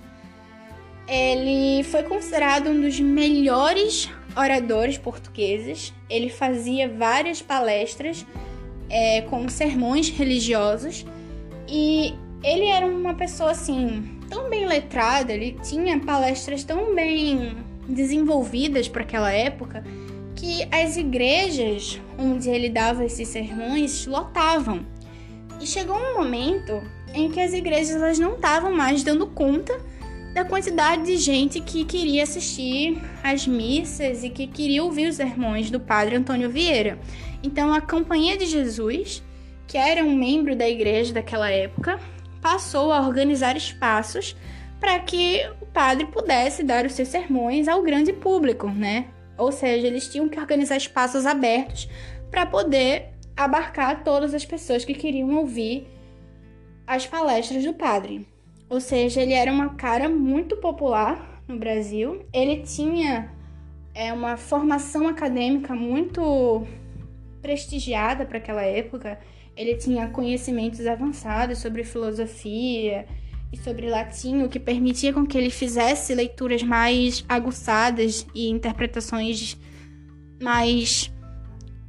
Ele 1.08 1.82
foi 1.82 2.04
considerado 2.04 2.70
um 2.70 2.80
dos 2.80 3.00
melhores 3.00 4.08
oradores 4.36 4.96
portugueses. 4.96 5.92
Ele 6.08 6.30
fazia 6.30 6.88
várias 6.88 7.42
palestras 7.42 8.24
é, 8.88 9.22
com 9.22 9.48
sermões 9.48 10.08
religiosos 10.10 11.04
e 11.68 12.14
ele 12.42 12.66
era 12.66 12.86
uma 12.86 13.14
pessoa 13.14 13.52
assim, 13.52 14.18
tão 14.28 14.50
bem 14.50 14.66
letrada, 14.66 15.32
ele 15.32 15.56
tinha 15.62 15.98
palestras 16.00 16.64
tão 16.64 16.94
bem 16.94 17.56
desenvolvidas 17.88 18.88
para 18.88 19.02
aquela 19.02 19.32
época 19.32 19.84
que 20.34 20.66
as 20.72 20.96
igrejas 20.96 22.00
onde 22.18 22.50
ele 22.50 22.68
dava 22.68 23.04
esses 23.04 23.28
sermões 23.28 24.06
lotavam. 24.06 24.84
E 25.60 25.66
chegou 25.66 25.96
um 25.96 26.16
momento 26.16 26.82
em 27.14 27.30
que 27.30 27.40
as 27.40 27.52
igrejas 27.52 27.94
elas 27.94 28.18
não 28.18 28.34
estavam 28.34 28.72
mais 28.74 29.04
dando 29.04 29.26
conta 29.26 29.78
da 30.34 30.44
quantidade 30.44 31.04
de 31.04 31.16
gente 31.18 31.60
que 31.60 31.84
queria 31.84 32.22
assistir 32.22 33.00
às 33.22 33.46
missas 33.46 34.24
e 34.24 34.30
que 34.30 34.46
queria 34.46 34.82
ouvir 34.82 35.08
os 35.08 35.16
sermões 35.16 35.70
do 35.70 35.78
padre 35.78 36.16
Antônio 36.16 36.50
Vieira. 36.50 36.98
Então 37.42 37.72
a 37.72 37.80
Companhia 37.80 38.36
de 38.36 38.46
Jesus, 38.46 39.22
que 39.66 39.76
era 39.76 40.02
um 40.02 40.16
membro 40.16 40.56
da 40.56 40.68
igreja 40.68 41.12
daquela 41.12 41.50
época, 41.50 42.00
passou 42.42 42.92
a 42.92 43.00
organizar 43.00 43.56
espaços 43.56 44.36
para 44.80 44.98
que 44.98 45.40
o 45.60 45.66
padre 45.66 46.06
pudesse 46.06 46.64
dar 46.64 46.84
os 46.84 46.92
seus 46.92 47.08
sermões 47.08 47.68
ao 47.68 47.82
grande 47.82 48.12
público, 48.12 48.68
né? 48.68 49.06
Ou 49.38 49.52
seja, 49.52 49.86
eles 49.86 50.08
tinham 50.08 50.28
que 50.28 50.38
organizar 50.38 50.76
espaços 50.76 51.24
abertos 51.24 51.88
para 52.30 52.44
poder 52.44 53.10
abarcar 53.36 54.02
todas 54.02 54.34
as 54.34 54.44
pessoas 54.44 54.84
que 54.84 54.92
queriam 54.92 55.36
ouvir 55.36 55.86
as 56.86 57.06
palestras 57.06 57.64
do 57.64 57.72
padre. 57.72 58.26
Ou 58.68 58.80
seja, 58.80 59.22
ele 59.22 59.34
era 59.34 59.52
uma 59.52 59.70
cara 59.74 60.08
muito 60.08 60.56
popular 60.56 61.42
no 61.46 61.58
Brasil. 61.58 62.26
Ele 62.32 62.62
tinha 62.62 63.30
é, 63.94 64.12
uma 64.12 64.36
formação 64.36 65.06
acadêmica 65.06 65.74
muito 65.74 66.66
prestigiada 67.42 68.24
para 68.24 68.38
aquela 68.38 68.62
época. 68.62 69.18
Ele 69.56 69.74
tinha 69.74 70.08
conhecimentos 70.08 70.86
avançados 70.86 71.58
sobre 71.58 71.84
filosofia 71.84 73.04
e 73.52 73.56
sobre 73.58 73.90
latim, 73.90 74.42
o 74.42 74.48
que 74.48 74.58
permitia 74.58 75.12
com 75.12 75.26
que 75.26 75.36
ele 75.36 75.50
fizesse 75.50 76.14
leituras 76.14 76.62
mais 76.62 77.22
aguçadas 77.28 78.26
e 78.34 78.48
interpretações 78.48 79.58
mais 80.40 81.12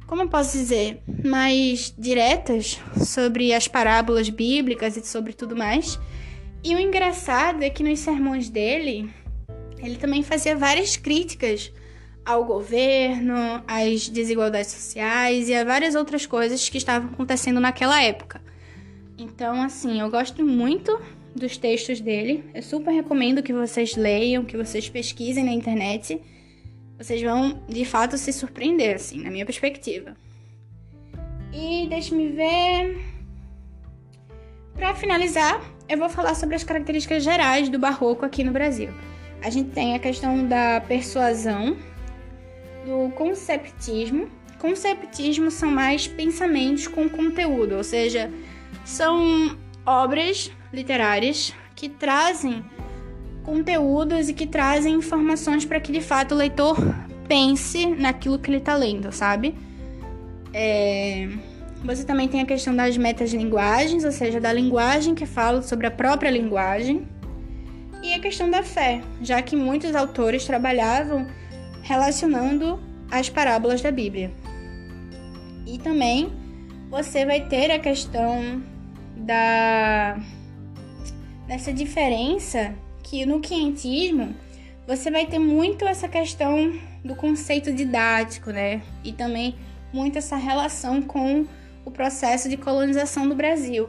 como 0.06 0.22
eu 0.22 0.28
posso 0.28 0.56
dizer, 0.56 1.00
mais 1.24 1.94
diretas 1.96 2.78
sobre 3.04 3.54
as 3.54 3.66
parábolas 3.66 4.28
bíblicas 4.28 4.96
e 4.96 5.06
sobre 5.06 5.32
tudo 5.32 5.56
mais. 5.56 5.98
E 6.62 6.74
o 6.74 6.78
engraçado 6.78 7.62
é 7.62 7.70
que 7.70 7.82
nos 7.82 8.00
sermões 8.00 8.50
dele, 8.50 9.10
ele 9.78 9.96
também 9.96 10.22
fazia 10.22 10.56
várias 10.56 10.96
críticas 10.96 11.72
ao 12.24 12.44
governo, 12.44 13.62
às 13.66 14.08
desigualdades 14.08 14.70
sociais 14.70 15.48
e 15.48 15.54
a 15.54 15.64
várias 15.64 15.94
outras 15.94 16.26
coisas 16.26 16.68
que 16.68 16.78
estavam 16.78 17.10
acontecendo 17.10 17.60
naquela 17.60 18.02
época. 18.02 18.40
Então, 19.18 19.62
assim, 19.62 20.00
eu 20.00 20.10
gosto 20.10 20.44
muito 20.44 20.98
dos 21.34 21.56
textos 21.56 22.00
dele. 22.00 22.44
Eu 22.54 22.62
super 22.62 22.92
recomendo 22.92 23.42
que 23.42 23.52
vocês 23.52 23.96
leiam, 23.96 24.44
que 24.44 24.56
vocês 24.56 24.88
pesquisem 24.88 25.44
na 25.44 25.52
internet. 25.52 26.20
Vocês 26.96 27.20
vão, 27.22 27.62
de 27.68 27.84
fato, 27.84 28.16
se 28.16 28.32
surpreender, 28.32 28.96
assim, 28.96 29.22
na 29.22 29.30
minha 29.30 29.44
perspectiva. 29.44 30.16
E 31.52 31.86
deixe-me 31.88 32.28
ver. 32.28 33.00
Para 34.74 34.94
finalizar, 34.94 35.60
eu 35.88 35.98
vou 35.98 36.08
falar 36.08 36.34
sobre 36.34 36.56
as 36.56 36.64
características 36.64 37.22
gerais 37.22 37.68
do 37.68 37.78
barroco 37.78 38.24
aqui 38.24 38.42
no 38.42 38.52
Brasil. 38.52 38.90
A 39.42 39.50
gente 39.50 39.70
tem 39.70 39.94
a 39.94 39.98
questão 39.98 40.48
da 40.48 40.80
persuasão, 40.80 41.76
do 42.86 43.10
conceptismo. 43.14 44.28
Conceptismo 44.58 45.50
são 45.50 45.70
mais 45.70 46.06
pensamentos 46.06 46.86
com 46.86 47.08
conteúdo, 47.08 47.76
ou 47.76 47.84
seja, 47.84 48.30
são 48.84 49.56
obras 49.84 50.50
literárias 50.72 51.52
que 51.74 51.88
trazem 51.88 52.64
conteúdos 53.42 54.28
e 54.28 54.32
que 54.32 54.46
trazem 54.46 54.94
informações 54.94 55.64
para 55.64 55.78
que 55.78 55.92
de 55.92 56.00
fato 56.00 56.34
o 56.34 56.38
leitor 56.38 56.76
pense 57.28 57.86
naquilo 57.86 58.38
que 58.38 58.50
ele 58.50 58.58
está 58.58 58.74
lendo, 58.74 59.12
sabe? 59.12 59.54
É... 60.52 61.28
Você 61.84 62.02
também 62.02 62.26
tem 62.26 62.40
a 62.40 62.46
questão 62.46 62.74
das 62.74 62.96
metalinguagens, 62.96 64.04
ou 64.04 64.12
seja, 64.12 64.40
da 64.40 64.50
linguagem 64.50 65.14
que 65.14 65.26
fala 65.26 65.60
sobre 65.60 65.86
a 65.86 65.90
própria 65.90 66.30
linguagem. 66.30 67.06
E 68.02 68.14
a 68.14 68.20
questão 68.20 68.50
da 68.50 68.62
fé, 68.62 69.02
já 69.20 69.42
que 69.42 69.54
muitos 69.54 69.94
autores 69.94 70.46
trabalhavam 70.46 71.26
relacionando 71.84 72.80
as 73.10 73.28
parábolas 73.28 73.80
da 73.80 73.92
Bíblia. 73.92 74.32
E 75.66 75.78
também 75.78 76.32
você 76.90 77.24
vai 77.24 77.46
ter 77.48 77.70
a 77.70 77.78
questão 77.78 78.62
da 79.16 80.18
dessa 81.46 81.72
diferença 81.72 82.74
que 83.02 83.26
no 83.26 83.38
quientismo 83.38 84.34
você 84.86 85.10
vai 85.10 85.26
ter 85.26 85.38
muito 85.38 85.84
essa 85.84 86.08
questão 86.08 86.72
do 87.04 87.14
conceito 87.14 87.72
didático, 87.72 88.50
né? 88.50 88.82
E 89.04 89.12
também 89.12 89.54
muito 89.92 90.16
essa 90.18 90.36
relação 90.36 91.02
com 91.02 91.46
o 91.84 91.90
processo 91.90 92.48
de 92.48 92.56
colonização 92.56 93.28
do 93.28 93.34
Brasil. 93.34 93.88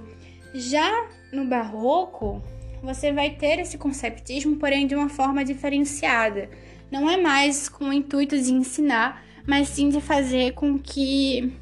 Já 0.54 1.08
no 1.32 1.46
Barroco, 1.46 2.42
você 2.82 3.12
vai 3.12 3.32
ter 3.32 3.60
esse 3.60 3.78
conceptismo, 3.78 4.58
porém 4.58 4.86
de 4.86 4.96
uma 4.96 5.10
forma 5.10 5.44
diferenciada. 5.44 6.50
Não 6.96 7.10
é 7.10 7.18
mais 7.18 7.68
com 7.68 7.90
o 7.90 7.94
intuito 7.94 8.42
de 8.42 8.54
ensinar, 8.54 9.22
mas 9.46 9.68
sim 9.68 9.90
de 9.90 10.00
fazer 10.00 10.54
com 10.54 10.80
que 10.80 11.54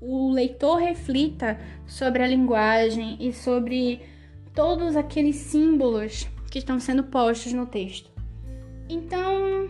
o 0.00 0.30
leitor 0.30 0.76
reflita 0.76 1.58
sobre 1.88 2.22
a 2.22 2.26
linguagem 2.28 3.16
e 3.18 3.32
sobre 3.32 4.00
todos 4.54 4.94
aqueles 4.94 5.34
símbolos 5.34 6.28
que 6.48 6.60
estão 6.60 6.78
sendo 6.78 7.02
postos 7.02 7.52
no 7.52 7.66
texto. 7.66 8.08
Então, 8.88 9.68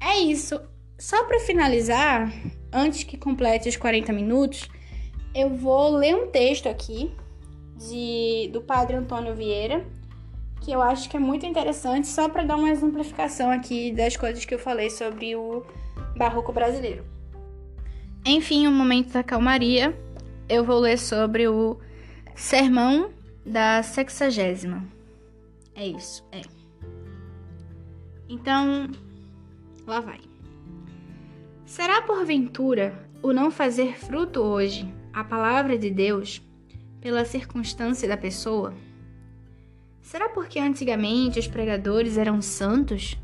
é 0.00 0.20
isso. 0.20 0.60
Só 0.96 1.24
para 1.24 1.40
finalizar, 1.40 2.32
antes 2.72 3.02
que 3.02 3.16
complete 3.16 3.68
os 3.68 3.76
40 3.76 4.12
minutos, 4.12 4.68
eu 5.34 5.50
vou 5.50 5.90
ler 5.90 6.14
um 6.14 6.28
texto 6.28 6.68
aqui 6.68 7.12
de, 7.76 8.48
do 8.52 8.60
padre 8.60 8.94
Antônio 8.94 9.34
Vieira, 9.34 9.84
que 10.62 10.70
eu 10.70 10.80
acho 10.80 11.10
que 11.10 11.16
é 11.16 11.20
muito 11.20 11.44
interessante, 11.44 12.06
só 12.06 12.28
para 12.28 12.44
dar 12.44 12.56
uma 12.56 12.70
exemplificação 12.70 13.50
aqui 13.50 13.92
das 13.92 14.16
coisas 14.16 14.44
que 14.44 14.54
eu 14.54 14.58
falei 14.58 14.88
sobre 14.90 15.34
o 15.34 15.64
barroco 16.16 16.52
brasileiro. 16.52 17.04
Enfim, 18.24 18.66
o 18.68 18.70
um 18.70 18.74
momento 18.74 19.12
da 19.12 19.24
calmaria, 19.24 19.96
eu 20.48 20.64
vou 20.64 20.78
ler 20.78 20.98
sobre 20.98 21.48
o 21.48 21.76
Sermão 22.36 23.10
da 23.44 23.82
Sexagésima. 23.82 24.86
É 25.74 25.84
isso, 25.84 26.24
é. 26.30 26.42
Então, 28.28 28.88
lá 29.84 30.00
vai. 30.00 30.20
Será 31.66 32.02
porventura 32.02 32.94
o 33.20 33.32
não 33.32 33.50
fazer 33.50 33.98
fruto 33.98 34.40
hoje 34.40 34.88
a 35.12 35.24
palavra 35.24 35.76
de 35.76 35.90
Deus 35.90 36.40
pela 37.00 37.24
circunstância 37.24 38.08
da 38.08 38.16
pessoa? 38.16 38.72
Será 40.02 40.28
porque 40.28 40.58
antigamente 40.58 41.38
os 41.38 41.46
pregadores 41.46 42.18
eram 42.18 42.42
santos? 42.42 43.16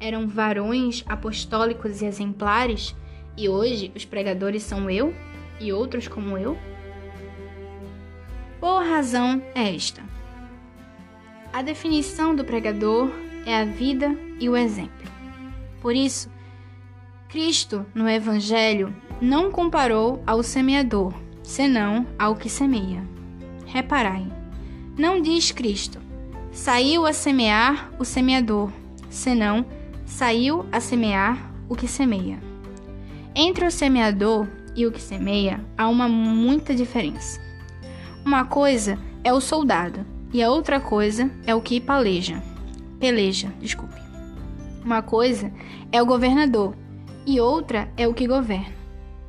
Eram 0.00 0.26
varões 0.26 1.04
apostólicos 1.06 2.00
e 2.00 2.06
exemplares? 2.06 2.96
E 3.36 3.48
hoje 3.48 3.92
os 3.94 4.04
pregadores 4.04 4.62
são 4.62 4.90
eu 4.90 5.14
e 5.60 5.72
outros 5.72 6.08
como 6.08 6.36
eu? 6.38 6.58
Boa 8.58 8.82
razão 8.82 9.42
é 9.54 9.74
esta. 9.74 10.02
A 11.52 11.62
definição 11.62 12.34
do 12.34 12.44
pregador 12.44 13.10
é 13.46 13.60
a 13.60 13.64
vida 13.64 14.16
e 14.40 14.48
o 14.48 14.56
exemplo. 14.56 15.06
Por 15.80 15.94
isso, 15.94 16.30
Cristo, 17.28 17.84
no 17.94 18.08
Evangelho, 18.08 18.94
não 19.20 19.52
comparou 19.52 20.22
ao 20.26 20.42
semeador, 20.42 21.12
senão 21.42 22.06
ao 22.18 22.34
que 22.34 22.48
semeia. 22.48 23.06
Reparai, 23.66 24.26
não 24.96 25.20
diz 25.20 25.52
Cristo, 25.52 26.03
saiu 26.54 27.04
a 27.04 27.12
semear 27.12 27.92
o 27.98 28.04
semeador, 28.04 28.70
senão 29.10 29.66
saiu 30.06 30.64
a 30.72 30.80
semear 30.80 31.52
o 31.68 31.76
que 31.76 31.86
semeia. 31.86 32.38
Entre 33.34 33.66
o 33.66 33.70
semeador 33.70 34.48
e 34.74 34.86
o 34.86 34.92
que 34.92 35.02
semeia 35.02 35.62
há 35.76 35.88
uma 35.88 36.08
muita 36.08 36.74
diferença. 36.74 37.38
Uma 38.24 38.46
coisa 38.46 38.98
é 39.22 39.32
o 39.34 39.40
soldado 39.40 40.06
e 40.32 40.42
a 40.42 40.50
outra 40.50 40.80
coisa 40.80 41.30
é 41.46 41.54
o 41.54 41.60
que 41.60 41.78
paleja 41.78 42.42
peleja, 43.04 43.52
desculpe. 43.60 44.00
Uma 44.82 45.02
coisa 45.02 45.52
é 45.92 46.00
o 46.00 46.06
governador 46.06 46.74
e 47.26 47.38
outra 47.38 47.86
é 47.98 48.08
o 48.08 48.14
que 48.14 48.26
governa. 48.26 48.74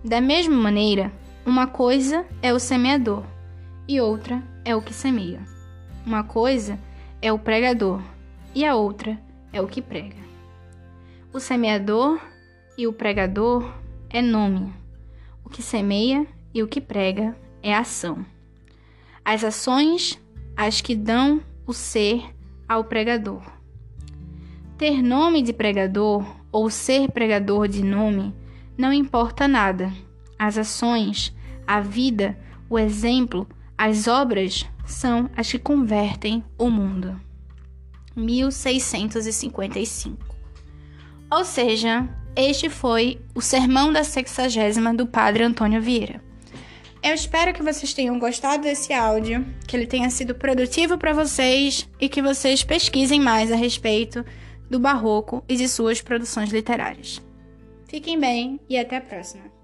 Da 0.02 0.22
mesma 0.22 0.56
maneira, 0.56 1.12
uma 1.46 1.68
coisa 1.68 2.26
é 2.42 2.54
o 2.54 2.60
semeador 2.60 3.24
e 3.86 4.00
outra 4.00 4.42
é 4.64 4.74
o 4.74 4.82
que 4.82 4.94
semeia. 4.94 5.42
Uma 6.06 6.24
coisa 6.24 6.80
é 7.26 7.34
o 7.34 7.40
pregador 7.40 8.04
e 8.54 8.64
a 8.64 8.76
outra 8.76 9.20
é 9.52 9.60
o 9.60 9.68
que 9.68 9.82
prega. 9.82 10.22
O 11.34 11.40
semeador 11.40 12.22
e 12.78 12.86
o 12.86 12.94
pregador 12.94 13.74
é 14.12 14.22
nome. 14.22 14.72
O 15.44 15.50
que 15.50 15.64
semeia 15.64 16.28
e 16.54 16.62
o 16.62 16.68
que 16.68 16.80
prega 16.80 17.36
é 17.64 17.74
ação. 17.74 18.24
As 19.26 19.44
ações, 19.44 20.22
as 20.56 20.82
que 20.82 20.96
dão 20.96 21.42
o 21.66 21.74
ser 21.74 22.24
ao 22.70 22.84
pregador. 22.84 23.42
Ter 24.78 25.02
nome 25.02 25.42
de 25.42 25.52
pregador 25.52 26.24
ou 26.52 26.70
ser 26.70 27.10
pregador 27.10 27.68
de 27.68 27.84
nome 27.84 28.36
não 28.78 28.94
importa 28.94 29.48
nada. 29.48 29.92
As 30.38 30.60
ações, 30.60 31.36
a 31.66 31.82
vida, 31.82 32.38
o 32.70 32.78
exemplo, 32.78 33.48
as 33.76 34.08
obras 34.08 34.70
são 34.86 35.30
as 35.36 35.52
que 35.52 35.60
convertem 35.60 36.44
o 36.58 36.70
mundo. 36.70 37.20
1655. 38.16 40.36
Ou 41.32 41.44
seja, 41.44 42.08
este 42.36 42.70
foi 42.70 43.20
o 43.34 43.42
sermão 43.42 43.92
da 43.92 44.04
sexagésima 44.04 44.94
do 44.94 45.08
Padre 45.08 45.44
Antônio 45.44 45.82
Vieira. 45.82 46.24
Eu 47.04 47.14
espero 47.14 47.54
que 47.54 47.62
vocês 47.62 47.94
tenham 47.94 48.18
gostado 48.18 48.64
desse 48.64 48.92
áudio, 48.92 49.46
que 49.68 49.76
ele 49.76 49.86
tenha 49.86 50.10
sido 50.10 50.34
produtivo 50.34 50.98
para 50.98 51.14
vocês 51.14 51.88
e 52.00 52.10
que 52.10 52.22
vocês 52.22 52.64
pesquisem 52.64 53.20
mais 53.20 53.52
a 53.52 53.56
respeito 53.56 54.26
do 54.70 54.80
Barroco 54.80 55.44
e 55.48 55.56
de 55.56 55.68
suas 55.68 56.02
produções 56.02 56.50
literárias. 56.50 57.22
Fiquem 57.88 58.20
bem 58.20 58.60
e 58.68 58.78
até 58.78 58.98
a 58.98 59.02
próxima! 59.02 59.55